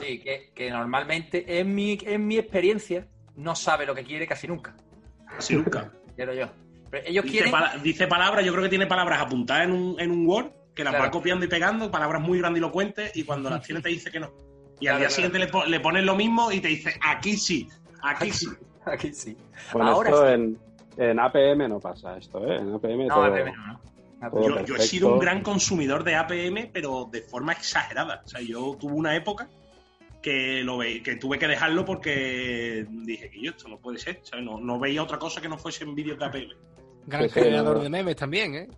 [0.00, 4.46] Sí, que, que normalmente, en mi, en mi experiencia, no sabe lo que quiere casi
[4.46, 4.76] nunca.
[5.36, 5.90] Así nunca.
[6.14, 6.46] Quiero yo.
[6.90, 7.52] Pero ellos Dice, quieren.
[7.52, 10.82] pala- dice palabras, yo creo que tiene palabras apuntadas en un, en un Word, que
[10.84, 11.04] las Claro.
[11.06, 14.32] va copiando y pegando, palabras muy grandilocuentes, y cuando las tiene te dice que no.
[14.80, 15.10] Y Claro, al día claro.
[15.10, 17.68] siguiente le, po- le pones lo mismo y te dice, aquí sí,
[18.02, 18.48] aquí sí.
[18.86, 19.36] Aquí sí.
[19.74, 20.32] Bueno, Ahora esto sí.
[20.32, 20.58] en,
[20.96, 22.56] en APM no pasa esto, ¿eh?
[22.56, 23.80] En APM No, todo- APM no, no.
[24.22, 24.30] APM.
[24.30, 28.22] todo Yo, yo he sido un gran consumidor de APM, pero de forma exagerada.
[28.24, 29.48] O sea, yo tuve una época
[30.22, 34.20] que lo ve, que tuve que dejarlo porque dije que yo esto no puede ser.
[34.22, 34.44] ¿sabes?
[34.46, 36.52] No, no veía otra cosa que no fuesen vídeos de APM.
[37.06, 38.68] Gran Sí, generador de memes también, ¿eh?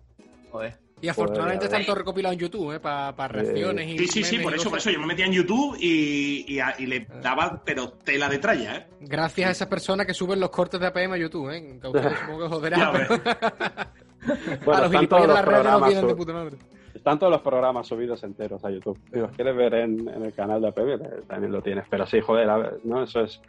[0.51, 0.77] Joder.
[1.01, 2.79] Y afortunadamente están todos recopilados en YouTube, ¿eh?
[2.79, 5.75] Para reacciones y Sí, sí, sí, por eso, por eso yo me metía en YouTube
[5.77, 8.87] y, y, a- y le daba, pero tela de tralla, ¿eh?
[9.01, 11.77] Gracias a esas personas que suben los cortes de APM a YouTube, ¿eh?
[11.81, 13.07] Que a ustedes supongo que joderá, Ya pero
[14.63, 16.57] Bueno, a los están gilipollas todos de los las redes no de puta madre.
[16.95, 18.97] Están todos los programas subidos enteros a YouTube.
[19.11, 21.83] Si los quieres ver en, en el canal de APM, también lo tienes.
[21.89, 23.03] Pero sí, joder, a ver, ¿no?
[23.03, 23.41] Eso es...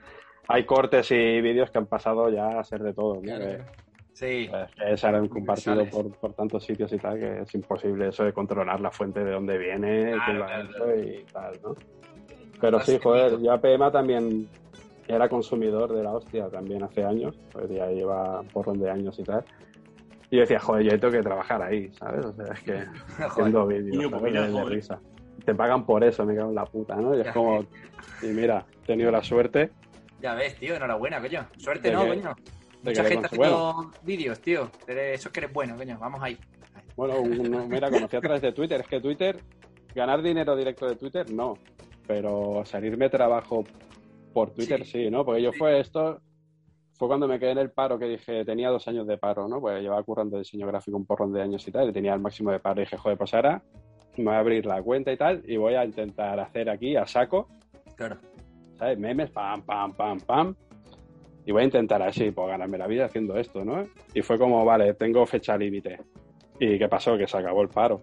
[0.48, 3.20] Hay cortes y vídeos que han pasado ya a ser de todo, ¿no?
[3.22, 3.64] Claro, Que- claro.
[4.14, 4.46] Sí.
[4.48, 8.24] pues, que se han compartido por, por tantos sitios y tal, que es imposible eso
[8.24, 11.60] de controlar la fuente de dónde viene, Claro, quién lo ha claro, hecho y tal,
[11.62, 11.74] ¿no?
[12.60, 14.48] Pero sí, joder, yo APM también
[15.08, 19.18] era consumidor de la hostia también hace años, pues ya lleva un porrón de años
[19.18, 19.44] y tal.
[20.30, 22.24] Y yo decía, joder, yo tengo que trabajar ahí, ¿sabes?
[22.24, 22.84] O sea, es que
[23.18, 24.12] haciendo vídeos.
[25.44, 27.16] Te pagan por eso, me cago en la puta, ¿no?
[27.16, 27.66] Y es como,
[28.22, 29.72] y mira, he tenido la suerte
[30.20, 31.46] Ya ves, tío, enhorabuena, coño.
[31.56, 32.34] Suerte, ¿no, que- coño?
[32.84, 34.70] De Mucha gente haciendo vídeos, tío.
[34.86, 35.98] Eso es que eres bueno, coño.
[35.98, 36.38] Vamos ahí.
[36.96, 37.22] Bueno,
[37.68, 38.80] mira, conocí a través de Twitter.
[38.82, 39.38] Es que Twitter,
[39.94, 41.54] ganar dinero directo de Twitter, no.
[42.06, 43.64] Pero salirme trabajo
[44.32, 45.04] por Twitter, Sí.
[45.04, 45.24] sí, ¿no?
[45.24, 45.58] Porque yo Sí.
[45.58, 46.20] fue esto,
[46.92, 49.60] fue cuando me quedé en el paro que dije, tenía dos años de paro, ¿no?
[49.60, 52.50] Pues llevaba currando diseño gráfico un porrón de años y tal, y tenía el máximo
[52.52, 52.80] de paro.
[52.80, 53.62] Y dije, joder, pues ahora
[54.16, 57.06] me voy a abrir la cuenta y tal, y voy a intentar hacer aquí a
[57.06, 57.48] saco,
[57.96, 58.18] Claro.
[58.78, 58.98] ¿sabes?
[58.98, 60.54] Memes, pam, pam, pam, pam.
[61.46, 63.84] Y voy a intentar así, pues ganarme la vida haciendo esto, ¿no?
[64.14, 65.98] Y fue como, vale, tengo fecha límite.
[66.58, 67.16] ¿Y qué pasó?
[67.18, 68.00] Que se acabó el paro.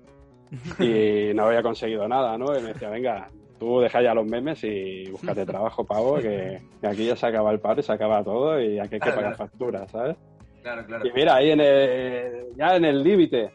[0.79, 2.55] Y no había conseguido nada, ¿no?
[2.57, 6.87] Y me decía, venga, tú deja ya los memes y búscate trabajo, pavo, que, que
[6.87, 9.15] aquí ya se acaba el paro y se acaba todo y aquí hay que Claro,
[9.15, 9.49] pagar claro.
[9.49, 10.17] facturas, ¿sabes?
[10.61, 11.07] Claro, claro.
[11.07, 13.51] Y mira, ahí en el, ya en el límite,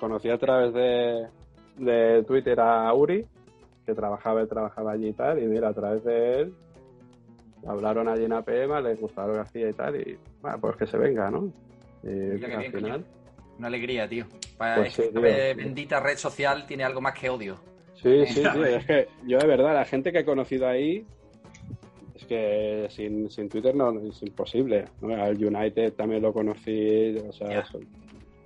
[0.00, 1.26] conocí a través de,
[1.76, 3.26] de Twitter a Uri,
[3.84, 6.54] que trabajaba trabajaba allí y tal, y mira, a través de él,
[7.66, 10.86] hablaron allí en APM, les gustaba lo que hacía y tal, y bueno, pues que
[10.86, 11.52] se venga, ¿no?
[12.02, 13.06] Y al final,
[13.58, 14.26] Una alegría, tío.
[14.58, 15.20] Pa- Pues esta sí, tío.
[15.22, 17.56] bendita red social tiene algo más que odio.
[17.94, 21.06] sí, sí, tío, es que yo de verdad, la gente que he conocido ahí,
[22.14, 25.14] es que sin, sin Twitter no es imposible, ¿no?
[25.14, 27.64] Al United también lo conocí, o sea,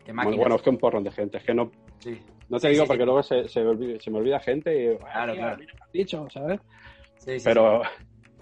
[0.04, 2.20] Qué bueno, es que un porrón de gente, es que no, Sí.
[2.48, 4.92] No te Sí, digo sí, porque luego se, se, me olvida, se me olvida gente
[4.92, 4.96] y.
[4.98, 5.62] Claro, "Tío, claro.
[5.92, 6.60] dicho, ¿sabes?
[7.18, 7.82] Sí, sí, Pero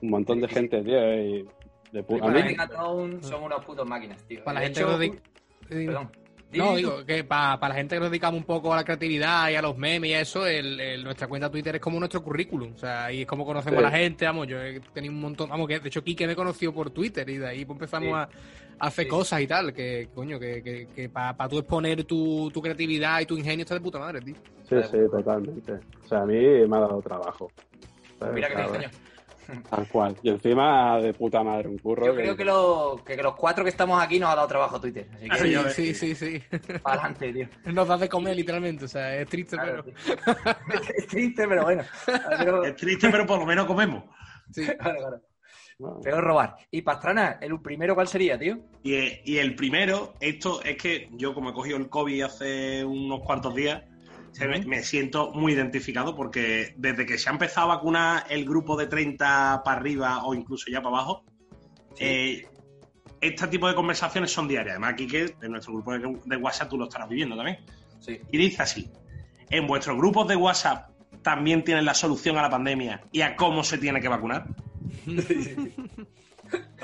[0.04, 1.14] un montón de gente, tío.
[1.14, 1.48] Y
[1.92, 4.42] de pu- a mí, son unos putos máquinas, tío.
[4.44, 6.10] Para la De gente hecho, que Perdón.
[6.52, 9.50] No, Dime digo que para la gente que nos dedicamos un poco a la creatividad
[9.50, 12.22] y a los memes y a eso, el, el- nuestra cuenta Twitter es como nuestro
[12.22, 12.74] currículum.
[12.74, 13.84] O sea, ahí es como conocemos Sí.
[13.86, 14.24] a la gente.
[14.24, 15.48] Vamos, yo he tenido un montón.
[15.50, 18.14] Vamos, que de hecho, Kike me conoció por Twitter y de ahí pues, empezamos Sí.
[18.14, 19.10] a, a hacer Sí.
[19.10, 19.72] cosas y tal.
[19.72, 23.74] Que, coño, que, que, que para tú exponer tu, tu creatividad y tu ingenio está
[23.74, 24.34] de puta madre, tío.
[24.68, 25.72] Sí, sí, totalmente.
[25.72, 27.50] O sea, a mí me ha dado trabajo.
[28.20, 28.34] ¿sabes?
[28.34, 28.90] Mira que bien, Claro.
[29.70, 30.16] Tal cual.
[30.22, 32.06] Y encima de puta madre, un curro.
[32.06, 35.08] Yo creo que, lo- que los cuatro que estamos aquí nos ha dado trabajo Twitter.
[35.30, 35.94] Así que Sí.
[35.94, 36.58] Sí, sí, sí.
[36.82, 37.48] para adelante, tío.
[37.72, 38.84] Nos da de comer, literalmente.
[38.84, 40.56] O sea, es triste, Claro, pero.
[40.96, 41.82] es triste, pero bueno.
[42.38, 44.04] Pero- Es triste, pero por lo menos comemos.
[44.52, 44.66] Sí.
[44.66, 45.20] claro, claro.
[46.02, 46.56] Peor robar.
[46.70, 48.58] Y Pastrana, ¿el primero cuál sería, tío?
[48.84, 53.20] Y, y el primero, esto es que yo como he cogido el COVID hace unos
[53.22, 53.82] cuantos días,
[54.34, 58.44] se me, me siento muy identificado porque desde que se ha empezado a vacunar el
[58.44, 61.24] grupo de 30 para arriba o incluso ya para abajo,
[62.00, 62.44] eh,
[63.20, 64.72] este tipo de conversaciones son diarias.
[64.72, 67.58] Además, aquí que en nuestro grupo de, de WhatsApp tú lo estarás viviendo también.
[68.00, 68.20] Sí.
[68.32, 68.90] Y dice así,
[69.50, 70.90] en vuestros grupos de WhatsApp
[71.22, 74.48] también tienen la solución a la pandemia y a cómo se tiene que vacunar.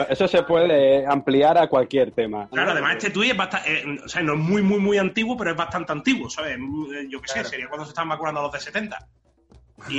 [0.08, 2.48] Eso se puede ampliar a cualquier tema.
[2.48, 5.50] Claro, además este tuit es bastante, o sea, no es muy, muy, muy antiguo, pero
[5.50, 6.56] es bastante antiguo, ¿sabes?
[6.56, 8.98] Eh, Yo qué sé, sería cuando se estaban vacunando los de 70.
[9.88, 9.94] Y,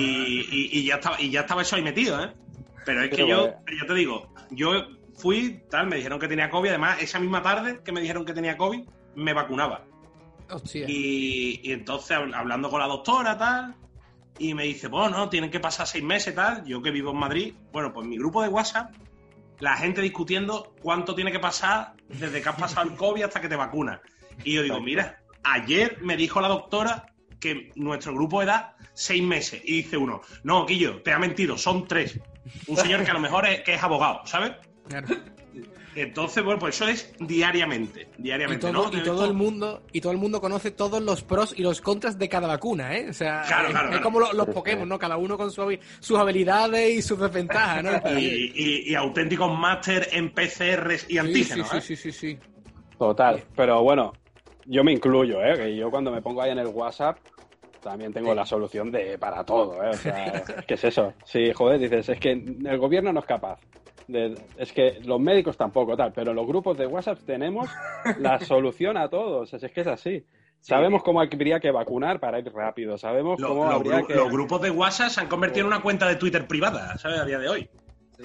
[0.52, 2.32] y- y ya estaba, y ya estaba eso ahí metido, ¿eh?
[2.86, 4.72] Pero es que Pero yo, yo te digo, yo
[5.16, 8.34] fui, tal, me dijeron que tenía COVID, además, esa misma tarde que me dijeron que
[8.34, 8.82] tenía COVID,
[9.16, 9.86] me vacunaba.
[10.50, 10.86] Hostia.
[10.88, 13.76] Y, y entonces, hab- hablando con la doctora, tal,
[14.40, 17.18] y me dice, bueno, no, tienen que pasar seis meses, tal, yo que vivo en
[17.18, 18.92] Madrid, bueno, pues mi grupo de WhatsApp,
[19.62, 23.48] la gente discutiendo cuánto tiene que pasar desde que has pasado el COVID hasta que
[23.48, 24.02] te vacunas.
[24.44, 27.06] Y yo digo, mira, ayer me dijo la doctora
[27.40, 29.62] que nuestro grupo de edad seis meses.
[29.64, 32.20] Y dice uno, no, Quillo, te ha mentido, son tres.
[32.68, 34.54] Un señor que a lo mejor es, que es abogado, ¿sabes?
[34.88, 35.08] Claro.
[35.96, 38.98] Entonces, bueno, pues eso es diariamente, Y diariamente, todo, ¿no?
[38.98, 42.18] y todo el mundo y todo el mundo conoce todos los pros y los contras
[42.18, 43.08] de cada vacuna, ¿eh?
[43.10, 44.04] O sea, Claro, es, claro, es claro.
[44.04, 44.52] como lo- los sí.
[44.54, 44.98] Pokémon, ¿no?
[44.98, 47.92] Cada uno con su sus habilidades y sus desventajas, ¿no?
[48.18, 51.70] y, y- y auténticos máster en PCRs y Sí, antígenos.
[51.70, 51.82] sí, ¿eh?
[51.82, 52.40] sí, sí, sí, sí.
[52.98, 53.44] Total.
[53.56, 54.14] Pero bueno,
[54.66, 55.58] yo me incluyo, ¿eh?
[55.58, 57.18] Que yo cuando me pongo ahí en el WhatsApp
[57.84, 59.90] también tengo la solución de para todo, ¿eh?
[59.90, 61.14] O sea, ¿qué es eso?
[61.26, 63.60] Sí, joder, dices, es que el gobierno no es capaz.
[64.12, 67.70] De- es que los médicos tampoco, tal, pero los grupos de WhatsApp tenemos
[68.20, 69.54] la solución a todos.
[69.54, 70.26] Es, es que es así.
[70.60, 72.98] Sabemos cómo habría que vacunar para ir rápido.
[72.98, 74.14] Sabemos Lo- cómo los, habría que.
[74.16, 77.20] los grupos de WhatsApp se han convertido en una cuenta de Twitter privada, ¿sabes?
[77.20, 77.70] A día de hoy.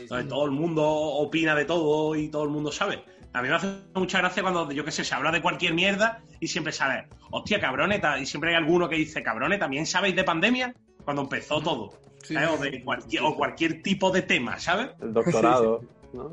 [0.08, 3.02] Donde todo el mundo opina de todo y todo el mundo sabe.
[3.32, 6.22] A mí me hace mucha gracia cuando, yo qué sé, se habla de cualquier mierda
[6.40, 10.16] y siempre sale, hostia, cabrones, ta- y siempre hay alguno que dice, cabrones, ¿también sabéis
[10.16, 10.74] de pandemia?
[11.04, 11.92] Cuando empezó todo.
[12.26, 12.50] Sí, ¿sabes?
[12.50, 14.90] O, de cualquier, o cualquier tipo de tema, ¿sabes?
[15.00, 15.82] El doctorado.
[16.12, 16.30] ¿no?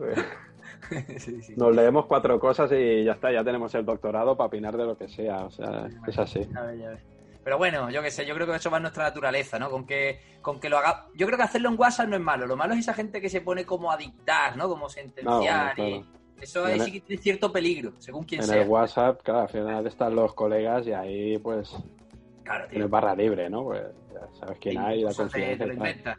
[1.56, 4.98] Nos leemos cuatro cosas y ya está, ya tenemos el doctorado para opinar de lo
[4.98, 5.46] que sea.
[5.46, 6.48] O sea, es así.
[6.56, 7.00] A ver, ya ves.
[7.44, 9.70] Pero bueno, yo qué sé, yo creo que eso va en nuestra naturaleza, ¿no?
[9.70, 11.08] Con que, con que lo haga.
[11.14, 12.48] Yo creo que hacerlo en WhatsApp no es malo.
[12.48, 14.70] Lo malo es esa gente que se pone como a dictar, ¿no?
[14.70, 15.78] Como sentenciar.
[15.78, 16.06] No, bueno,
[16.40, 18.62] y eso Y en sí que tiene cierto peligro, según quien En sea.
[18.62, 21.76] el WhatsApp, claro, al final están los colegas y ahí pues
[22.44, 22.70] Claro, tío.
[22.72, 23.64] tienes barra libre, ¿no?
[23.64, 26.18] Pues ya sabes quién hay y la Incluso te- te confianza lo.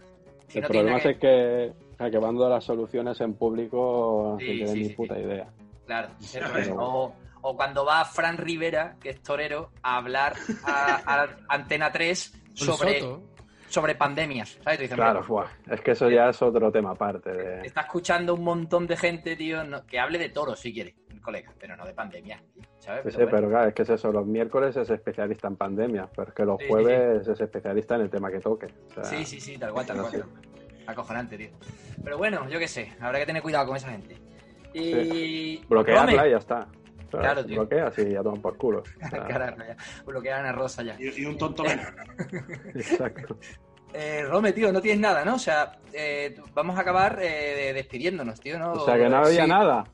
[0.48, 4.60] Si El no problema es que, a que van dando las soluciones en público Sí,
[4.60, 5.20] no sí, ni sí, puta sí.
[5.22, 5.48] idea.
[5.86, 6.08] Claro,
[6.78, 10.34] o, o cuando va Fran Rivera, que es torero, a hablar
[10.64, 13.02] a, a Antena 3 El sobre,
[13.68, 14.58] sobre pandemias.
[14.64, 14.88] ¿Sabes?
[14.90, 17.32] Claro, "Mira, buah, es que eso ya es otro tema aparte.
[17.32, 17.66] De...
[17.66, 21.32] Está escuchando un montón de gente, tío, no- que hable de toros si quiere, el
[21.32, 22.42] colega, pero no de pandemia.
[22.78, 23.02] ¿Sabes?
[23.04, 23.30] Sí, sí, Pero bueno.
[23.36, 26.44] pero claro, es que es eso, los miércoles es especialista en pandemia, pero es que
[26.44, 28.66] los Sí, sí, jueves es especialista en el tema que toque.
[28.66, 30.24] O sea, Sí, sí, sí, tal cual, tal cual.
[30.86, 31.48] Acojonante, tío.
[32.02, 34.16] Pero bueno, yo qué sé, habrá que tener cuidado con esa gente.
[34.74, 35.64] Y.
[35.66, 36.66] Bloquearla y ya está.
[37.10, 37.60] Claro, tío.
[37.60, 38.80] Bloqueas y ya toman por culo.
[38.80, 39.76] O sea, Carajo, ya.
[40.04, 40.96] Bloqueaban a Rosa ya.
[40.98, 41.86] Y, y un tonto menos.
[42.74, 43.38] exacto.
[43.92, 45.36] Eh, Rome, tío, no tienes nada, ¿no?
[45.36, 48.72] O sea, eh, vamos a acabar eh, despidiéndonos, tío, ¿no?
[48.72, 49.48] O sea que no había Sí.
[49.48, 49.84] nada.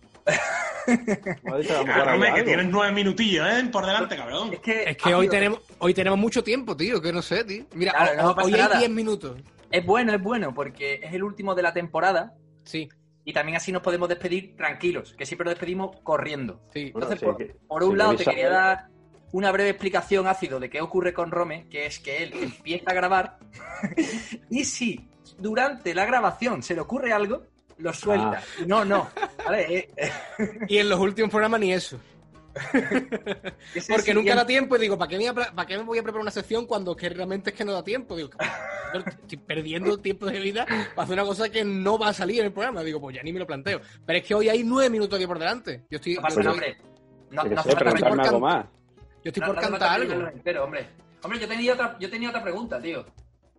[2.34, 3.68] Que tienes nueve minutillos, ¿eh?
[3.70, 4.52] Por delante, cabrón.
[4.52, 7.64] Es que, Es que hoy tenemos, hoy tenemos mucho tiempo, tío, que no sé, tío.
[7.74, 8.78] Mira, Claro, no hoy hay.
[8.78, 9.36] 10 minutos.
[9.70, 12.88] Es bueno, es bueno, porque es el último de la temporada Sí,
[13.24, 16.60] y también así nos podemos despedir tranquilos, que siempre nos despedimos corriendo.
[16.72, 16.90] sí.
[16.92, 18.86] Bueno, Entonces, sí, por, que- por un lado, te quería dar
[19.32, 22.94] una breve explicación ácido de qué ocurre con Rome, que es que él empieza a
[22.94, 23.38] grabar
[24.50, 27.44] y si durante la grabación se le ocurre algo,
[27.80, 28.42] lo suelta.
[28.42, 28.62] Ah.
[28.66, 29.10] No, no.
[29.44, 29.88] ¿Vale?
[29.96, 30.12] Eh,
[30.68, 31.98] Y en los últimos programas ni eso.
[33.88, 35.84] Porque nunca da tiempo y digo, ¿para qué, me, voy a pre- ¿para qué me
[35.84, 38.16] voy a preparar una sección cuando que realmente es que no da tiempo?
[38.16, 38.30] Digo,
[38.92, 42.46] estoy perdiendo tiempo de vida para hacer una cosa que no va a salir en
[42.46, 42.82] el programa.
[42.82, 43.80] Digo, pues ya ni me lo planteo.
[44.04, 45.84] Pero es que hoy hay nueve minutos aquí por delante.
[45.90, 46.14] Yo estoy.
[46.14, 46.76] No pasa yo estoy- hombre.
[47.30, 47.88] No, no sé, por
[48.20, 48.66] algo más.
[49.22, 50.28] Yo estoy No- por cantar algo.
[50.28, 50.86] entero, hombre.
[51.22, 53.04] Hombre, yo tenía otra, yo tenía otra pregunta, tío.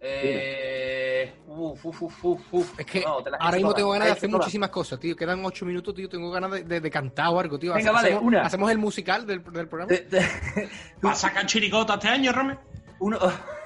[0.04, 2.80] Eh, uf, uf, uf, uf, uf.
[2.80, 4.42] Es que No, te ahora mismo todas, tengo te ganas de hacer todas.
[4.46, 5.16] muchísimas cosas, tío.
[5.16, 6.10] Quedan ocho minutos, tío.
[6.10, 7.74] Tengo ganas de, de- de cantar o algo, tío.
[7.76, 8.42] Venga, vale, hacemos, una.
[8.42, 9.88] hacemos el musical del, del programa.
[9.90, 10.70] Te- te-
[11.02, 12.58] ¿Vas a sacar chiricota este año, Rome?
[13.00, 13.20] uno-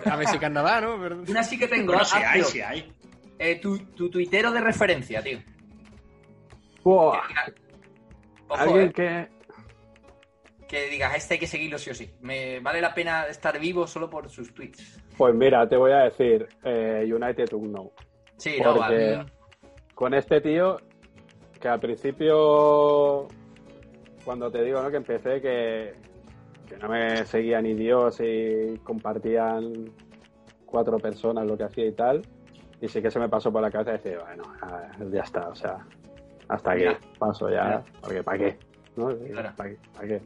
[0.06, 1.00] A ver si carnaval, ¿no?
[1.02, 1.88] Pero- una sí que tengo.
[1.93, 2.50] Bueno, ah, sí hay, tío.
[2.50, 2.93] sí hay.
[3.39, 5.39] Eh, tu, tu tuitero de referencia, tío.
[6.84, 7.21] Buah,
[8.48, 9.30] Ojo, alguien eh, que.
[10.67, 12.12] que digas, este hay que seguirlo sí o sí.
[12.21, 15.00] Me vale la pena estar vivo solo por sus tweets.
[15.17, 17.89] Pues mira, te voy a decir eh, United Unknown.
[18.38, 19.25] Sí, no, vale.
[19.93, 20.78] con este tío,
[21.60, 23.28] que al principio,
[24.25, 24.91] cuando te digo ¿no?
[24.91, 25.93] que empecé, que,
[26.67, 29.89] que no me seguía ni Dios y compartían
[30.65, 32.21] cuatro personas lo que hacía y tal,
[32.82, 34.43] y sí que se me pasó por la cabeza decir, bueno,
[35.12, 35.78] ya está, o sea,
[36.49, 36.99] hasta aquí, Mira.
[37.17, 37.84] paso ya, Mira.
[38.01, 38.58] porque ¿para qué?
[38.97, 39.15] ¿No?
[39.15, 39.49] Claro.
[39.56, 39.78] ¿Para qué?
[39.93, 40.21] ¿Para qué?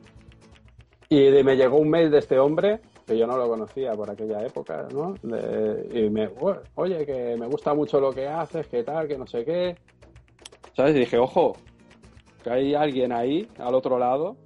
[1.10, 4.42] Y me llegó un mail de este hombre que yo no lo conocía por aquella
[4.46, 5.14] época, ¿no?
[5.22, 9.18] De- y me, "Ué, oye, que me gusta mucho lo que haces, que tal, que
[9.18, 9.76] no sé qué.
[10.76, 10.96] ¿Sabes?
[10.96, 11.54] Y dije, ojo,
[12.44, 14.38] que hay alguien ahí, al otro lado,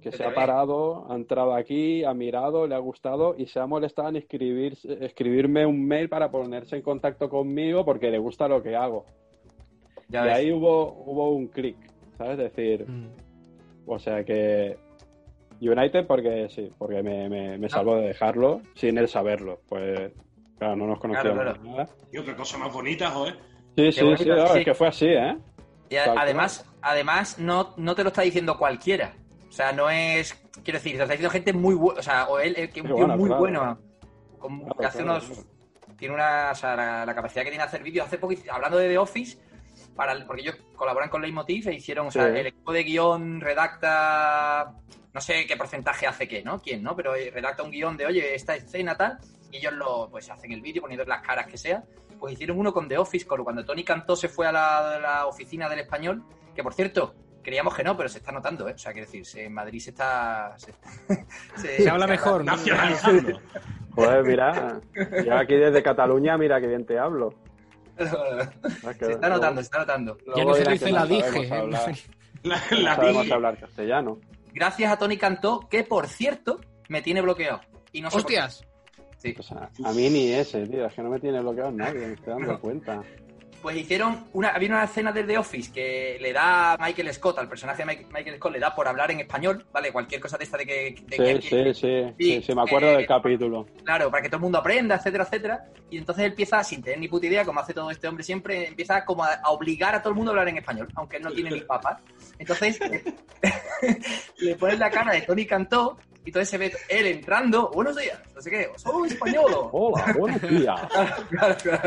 [0.00, 0.34] que se ha ve.
[0.34, 4.76] parado, ha entrado aquí, ha mirado, le ha gustado y se ha molestado en escribir,
[5.00, 9.04] escribirme un mail para ponerse en contacto conmigo porque le gusta lo que hago.
[10.08, 10.36] Ya y ves.
[10.36, 11.76] ahí hubo, hubo un clic,
[12.18, 12.36] ¿sabes?
[12.38, 13.08] Decir, Mm.
[13.86, 14.76] o sea que
[15.60, 17.70] United porque sí, porque me, me, me Ah.
[17.70, 19.60] salvo de dejarlo sin él saberlo.
[19.68, 20.12] Pues
[20.58, 21.88] claro, no nos conocíamos Claro, nada.
[22.12, 23.38] Y otra cosa más bonita, joder.
[23.76, 24.58] Sí, sí, bonito, sí, no, sí.
[24.60, 25.36] es que fue así, ¿eh?
[25.90, 29.14] Y a- además, además no, no te lo está diciendo cualquiera.
[29.48, 30.34] O sea, no es.
[30.64, 32.00] Quiero decir, te lo está diciendo gente muy buena.
[32.00, 33.40] O sea, o él, el que es un tío bueno, muy claro.
[33.40, 33.78] bueno.
[34.38, 35.26] con- Claro, que hace claro, unos.
[35.28, 35.96] claro.
[35.96, 36.50] Tiene una.
[36.52, 38.06] O sea, la, la capacidad que tiene de hacer vídeos.
[38.06, 39.38] Hace poco, hablando de The Office,
[39.96, 42.08] para el- porque ellos colaboran con Leitmotiv e hicieron.
[42.08, 42.38] O sea, Sí.
[42.38, 44.72] el equipo de guion redacta.
[45.12, 46.60] No sé qué porcentaje hace qué, ¿no?
[46.60, 46.96] ¿Quién, no?
[46.96, 49.18] Pero eh, redacta un guion de, oye, esta escena tal.
[49.52, 51.84] Y ellos lo, pues hacen el vídeo poniendo las caras que sea.
[52.18, 55.68] Pues hicieron uno con The Office, con cuando Tony Cantó se fue a la, oficina
[55.68, 58.72] del español, que por cierto, creíamos que no, pero se está notando, ¿eh?
[58.74, 60.54] O sea, quiero decir, se- en Madrid se está...
[60.56, 60.72] Se,
[61.56, 62.52] se- Se habla mejor, ¿no?
[62.52, 63.40] Nacionalizando.
[63.94, 64.80] Joder, mira,
[65.24, 67.34] yo aquí desde Cataluña, mira que bien te hablo.
[67.96, 70.16] Se Es que está notando, se está notando.
[70.26, 71.52] luego Ya no se dice la dije.
[71.52, 71.94] hablar-
[72.44, 74.18] La, no sabemos hablar castellano.
[74.52, 77.60] Gracias a Tony Cantó, que por cierto, me tiene bloqueado.
[77.92, 78.08] Y no.
[78.08, 78.66] Hostias.
[79.16, 79.34] Sí.
[79.38, 82.12] O sea, a mí ni ese, tío, es que no me tiene bloqueado nadie, me
[82.14, 83.02] estoy dando cuenta.
[83.64, 87.38] Pues hicieron una, había una escena de The Office que le da a Michael Scott,
[87.38, 89.90] al personaje de Mike- Michael Scott, le da por hablar en español, ¿vale?
[89.90, 90.94] Cualquier cosa de esta de que...
[91.06, 93.66] de que- Sí, sí, sí, sí, sí, me acuerdo eh, del capítulo.
[93.82, 95.64] Claro, para que todo el mundo aprenda, etcétera, etcétera.
[95.88, 98.68] Y entonces él empieza, sin tener ni puta idea, como hace todo este hombre siempre,
[98.68, 101.22] empieza como a, a obligar a todo el mundo a hablar en español, aunque él
[101.22, 102.02] no tiene ni papas.
[102.38, 102.78] Entonces,
[104.40, 108.18] le pones la cara de Tony Cantó y entonces se ve él entrando, buenos días,
[108.34, 109.68] no sé qué, soy español.
[109.72, 110.80] Hola, buenos días.
[111.30, 111.80] Claro, claro.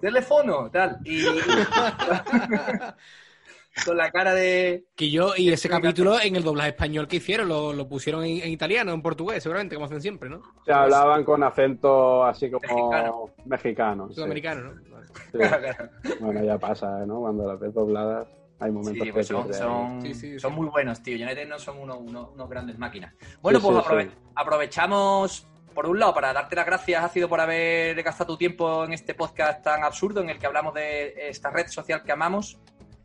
[0.00, 0.98] Teléfono, tal.
[1.04, 1.24] Y,
[3.86, 4.84] con la cara de...
[4.96, 8.42] Que yo, y ese capítulo en el doblaje español que hicieron, lo, lo pusieron en,
[8.42, 10.42] en italiano, en portugués, seguramente, como hacen siempre, ¿no?
[10.64, 12.60] Se hablaban con acento así como
[12.90, 13.24] Mexicano.
[13.46, 14.08] mexicano.
[14.08, 14.90] sí, Sudamericano, ¿no?
[14.90, 15.06] Vale.
[15.06, 15.12] sí.
[15.38, 15.90] Claro, claro.
[16.20, 17.20] Bueno, ya pasa, ¿no?
[17.20, 18.26] Cuando las ves dobladas
[18.58, 20.56] hay momentos Sí, pues que son, son, Sí, sí, son sí.
[20.58, 21.14] muy buenos, tío.
[21.16, 23.14] United no son unos, unos, unos grandes máquinas.
[23.40, 24.16] Bueno, Sí, pues sí, aprove- sí.
[24.34, 28.84] aprovechamos, por un lado, para darte las gracias, ha sido por haber gastado tu tiempo
[28.84, 32.58] en este podcast tan absurdo en el que hablamos de esta red social que amamos,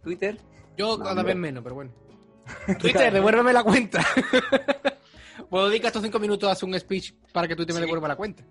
[0.03, 0.37] Twitter.
[0.77, 1.91] Yo No, cada vez menos, pero bueno.
[2.79, 4.05] Twitter, devuélveme la cuenta.
[5.49, 8.15] Puedo dedicar estos cinco minutos a hacer un speech para que Twitter me devuelva la
[8.15, 8.43] cuenta.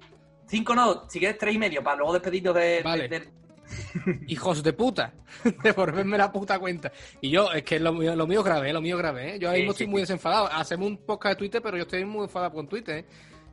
[0.46, 3.08] Cinco no, si quieres tres y medio, para luego despedirnos de, Vale.
[3.08, 3.44] de- de-
[4.28, 5.14] Hijos de puta,
[5.62, 6.92] devolverme la puta cuenta.
[7.22, 8.72] Y yo, es que lo mío, lo mío es grave, ¿eh?
[8.74, 9.34] lo mío es grave.
[9.34, 9.38] ¿eh?
[9.38, 9.90] Yo Sí, mismo sí, estoy sí.
[9.90, 10.46] muy desenfadado.
[10.52, 12.98] Hacemos un podcast de Twitter, pero yo estoy muy enfadado con Twitter.
[12.98, 13.06] ¿eh?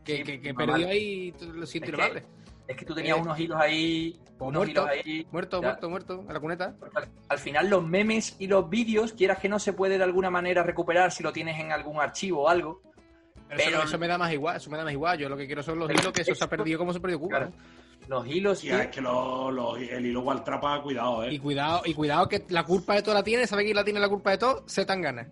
[0.03, 2.23] Que, que, perdido ahí lo siento Es y que- vale.
[2.67, 5.27] Es que tú tenías Eh, unos hilos ahí, unos muerto, hilos ahí.
[5.31, 5.67] Muerto, Ya.
[5.67, 6.25] muerto, muerto.
[6.29, 6.75] A la cuneta.
[6.95, 10.29] Al- Al final los memes y los vídeos, quieras que no se puede de alguna
[10.29, 12.81] manera recuperar si lo tienes en algún archivo o algo.
[13.49, 15.17] Pero, Pero- eso, eso me da más igual, eso me da más igual.
[15.19, 17.19] Yo lo que quiero son los hilos que eso se ha perdido como se perdió
[17.19, 17.29] Cuba.
[17.39, 17.51] Claro.
[17.51, 17.81] ¿no?
[18.07, 21.39] Los hilos, tío, es que lo- lo- el hilo Waltrapa, cuidado, Y eh.
[21.41, 24.09] cuidado, y cuidado que la culpa de todo la tiene, ¿sabe quién la tiene la
[24.09, 24.63] culpa de todo?
[24.67, 25.27] Se tan gana.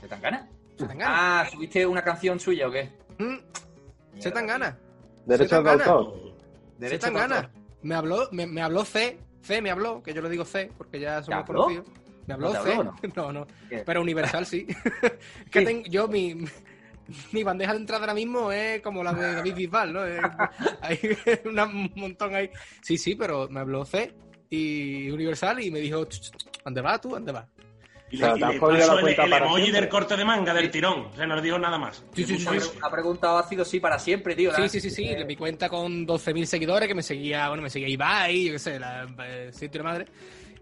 [0.00, 0.48] ¿se tan gana?
[0.76, 1.40] Se tan gana.
[1.40, 2.90] Ah, ¿subiste una canción suya o qué?
[3.18, 3.36] Mm,
[4.18, 4.78] se tan gana.
[5.26, 6.14] Derechos Se de autor.
[6.14, 7.50] Se Derecho gana.
[7.82, 10.98] Me habló, me, me habló C, C me habló, que yo le digo C, porque
[11.00, 11.62] ya somos habló?
[11.64, 11.86] conocidos.
[12.26, 12.72] Me habló ¿No te C.
[12.74, 12.94] habló,
[13.32, 13.32] no?
[13.32, 13.46] no.
[13.84, 14.66] Pero Universal sí.
[15.50, 15.64] Que Sí.
[15.66, 16.34] ten- yo mi,
[17.32, 20.00] mi bandeja de entrada ahora mismo es como la de David Bisbal, ¿no?
[20.80, 20.98] Hay
[21.44, 22.48] un montón ahí.
[22.82, 24.14] Sí, sí, pero me habló C
[24.48, 27.10] y Universal y me dijo, "Ch, ch, ch, ¿dónde vas tú?
[27.10, 27.46] ¿Dónde vas?
[28.14, 28.60] Y O sea, le el,
[29.00, 29.80] cuenta el para emoji siempre.
[29.80, 31.06] del corte de manga, del tirón.
[31.12, 32.04] O sea, no le digo nada más.
[32.14, 32.46] Sí, sí, sí,
[32.82, 34.52] Ha preguntado ácido sí para siempre, tío.
[34.54, 35.08] Sí, sí, sí, sí.
[35.26, 38.78] Mi cuenta con 12.000 seguidores, que me seguía, bueno, me seguía Ibai, yo qué sé,
[38.78, 40.06] la eh, sitio de madre.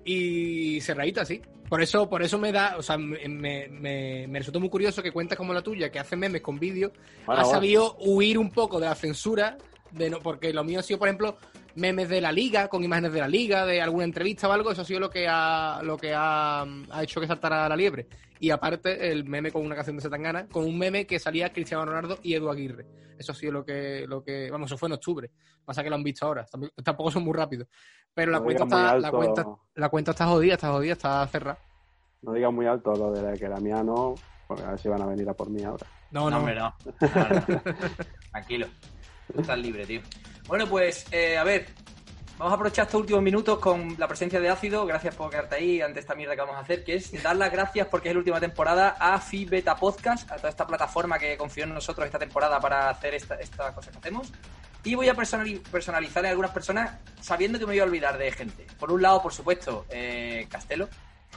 [0.05, 1.41] Y cerradita, sí.
[1.69, 5.03] Por eso, por eso me da, o sea, me, me, me- me resultó muy curioso
[5.03, 6.93] que cuentas como la tuya, que hace memes con vídeos,
[7.25, 7.51] Bueno, ha bueno.
[7.51, 9.57] sabido huir un poco de la censura,
[9.91, 11.39] de no, porque lo mío ha sido, por ejemplo,
[11.75, 14.83] memes de la liga, con imágenes de la liga, de alguna entrevista o algo, eso
[14.83, 18.07] ha sido lo que ha, lo que ha, ha hecho que saltara la liebre.
[18.41, 21.85] Y aparte, el meme con una canción de Setangana, con un meme que salía Cristiano
[21.85, 22.87] Ronaldo y Edu Aguirre.
[23.19, 25.31] Eso ha sido lo que, lo que, vamos, eso fue en octubre.
[25.65, 26.45] Pasa que lo han visto ahora.
[26.83, 27.69] Tampoco son muy rápidos.
[28.13, 31.59] Pero la No cuenta está, la cuenta, la cuenta está jodida, está jodida, está cerrada.
[32.23, 34.15] No digas muy alto lo de la- que la mía no,
[34.49, 35.87] porque a ver si van a venir a por mí ahora.
[36.11, 36.39] No, No, no.
[36.39, 36.75] hombre, no.
[37.01, 37.63] No, no.
[38.33, 38.67] Tranquilo.
[39.35, 40.01] Tú estás libre, tío.
[40.47, 41.67] Bueno, pues, eh, a ver.
[42.39, 44.85] Vamos a aprovechar estos últimos minutos con la presencia de Ácido.
[44.85, 47.53] Gracias por quedarte ahí ante esta mierda que vamos a hacer, que es dar las
[47.53, 51.37] gracias porque es la última temporada a Fi Beta Podcast, a toda esta plataforma que
[51.37, 54.33] confió en nosotros esta temporada para hacer esta, esta cosa que hacemos.
[54.83, 58.33] Y voy a personali- personalizar a algunas personas sabiendo que me voy a olvidar de
[58.33, 58.67] gente.
[58.77, 60.89] Por un lado, por supuesto, eh, Castelo.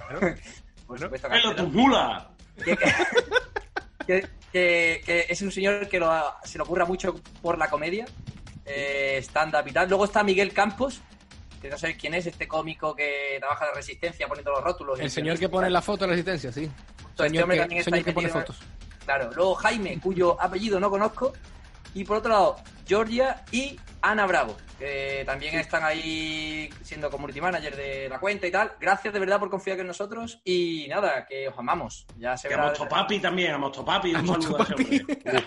[0.87, 2.29] por supuesto, ¡Pelo Castelo tu mula!
[2.63, 2.75] que,
[4.07, 8.05] que- que- que es un señor que lo- se le ocurra mucho por la comedia,
[8.65, 9.89] eh, stand-up y tal.
[9.89, 11.01] Luego está Miguel Campos,
[11.61, 14.97] que no sabéis quién es, este cómico que trabaja de resistencia poniendo los rótulos.
[15.01, 16.71] El señor que pone la foto de resistencia, sí.
[17.09, 18.59] Este Señor hombre que, también está señor que pone fotos.
[19.03, 21.33] Claro, luego Jaime, cuyo apellido no conozco.
[21.95, 27.75] Y por otro lado, Georgia y Ana Bravo, que también están ahí siendo community manager
[27.75, 28.73] de la cuenta y tal.
[28.79, 30.39] Gracias de verdad por confiar en nosotros.
[30.43, 32.05] Y nada, que os amamos.
[32.19, 32.69] Ya se Que a verá.
[32.69, 34.13] Mostopapi también, a Mostopapi.
[34.13, 34.99] Un A saludo a ese Mostopapi.
[34.99, 35.45] hombre.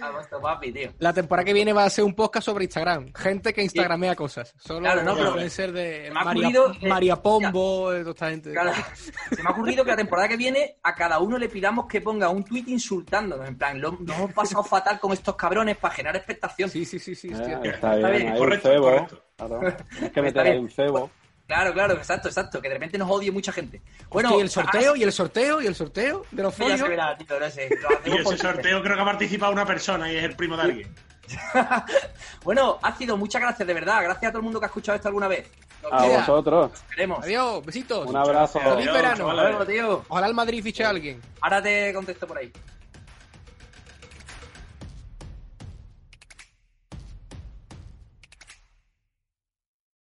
[0.00, 0.92] A vuestro papi, tío.
[0.98, 3.12] La temporada que viene va a ser un podcast sobre Instagram.
[3.14, 4.54] Gente que instagramea cosas.
[4.58, 8.10] Solo Claro, no, pero- pueden ser de me ha María, que- María Pombo, de toda
[8.12, 8.52] esta gente.
[8.52, 8.72] Claro,
[9.30, 12.00] se me ha ocurrido que la temporada que viene a cada uno le pidamos que
[12.00, 13.46] ponga un tuit insultándonos.
[13.48, 16.70] En plan, lo, nos hemos pasado fatal con estos cabrones para generar expectación.
[16.70, 17.28] Sí, sí, sí, sí.
[17.28, 17.60] Eh, hostia.
[17.64, 18.84] está bien, bien, hay correcto, un cebo.
[18.86, 19.22] correcto.
[19.36, 20.62] Claro, tienes que Está meter ahí bien.
[20.64, 21.10] un cebo.
[21.48, 22.60] Claro, claro, exacto, exacto.
[22.60, 23.80] Que de repente nos odie mucha gente.
[24.10, 26.78] Bueno, Hostia, y el sorteo, ah, y el sorteo, y el sorteo de los folios.
[26.78, 27.70] se verá, tío, no sé.
[27.80, 30.62] Lo Y ese sorteo creo que ha participado una persona y es el primo de
[30.62, 30.94] alguien.
[32.44, 34.02] bueno, ha sido muchas gracias, de verdad.
[34.02, 35.50] Gracias a todo el mundo que ha escuchado esto alguna vez.
[35.82, 36.18] Nos A Queda.
[36.18, 36.70] vosotros.
[36.90, 37.24] queremos.
[37.24, 38.06] Adiós, besitos.
[38.06, 38.60] Un abrazo.
[38.60, 39.16] Feliz verano.
[39.16, 39.44] chavales.
[39.44, 40.04] Hasta luego, tío.
[40.08, 41.18] Ojalá el Madrid fiche a alguien.
[41.40, 42.52] Ahora te contesto por ahí.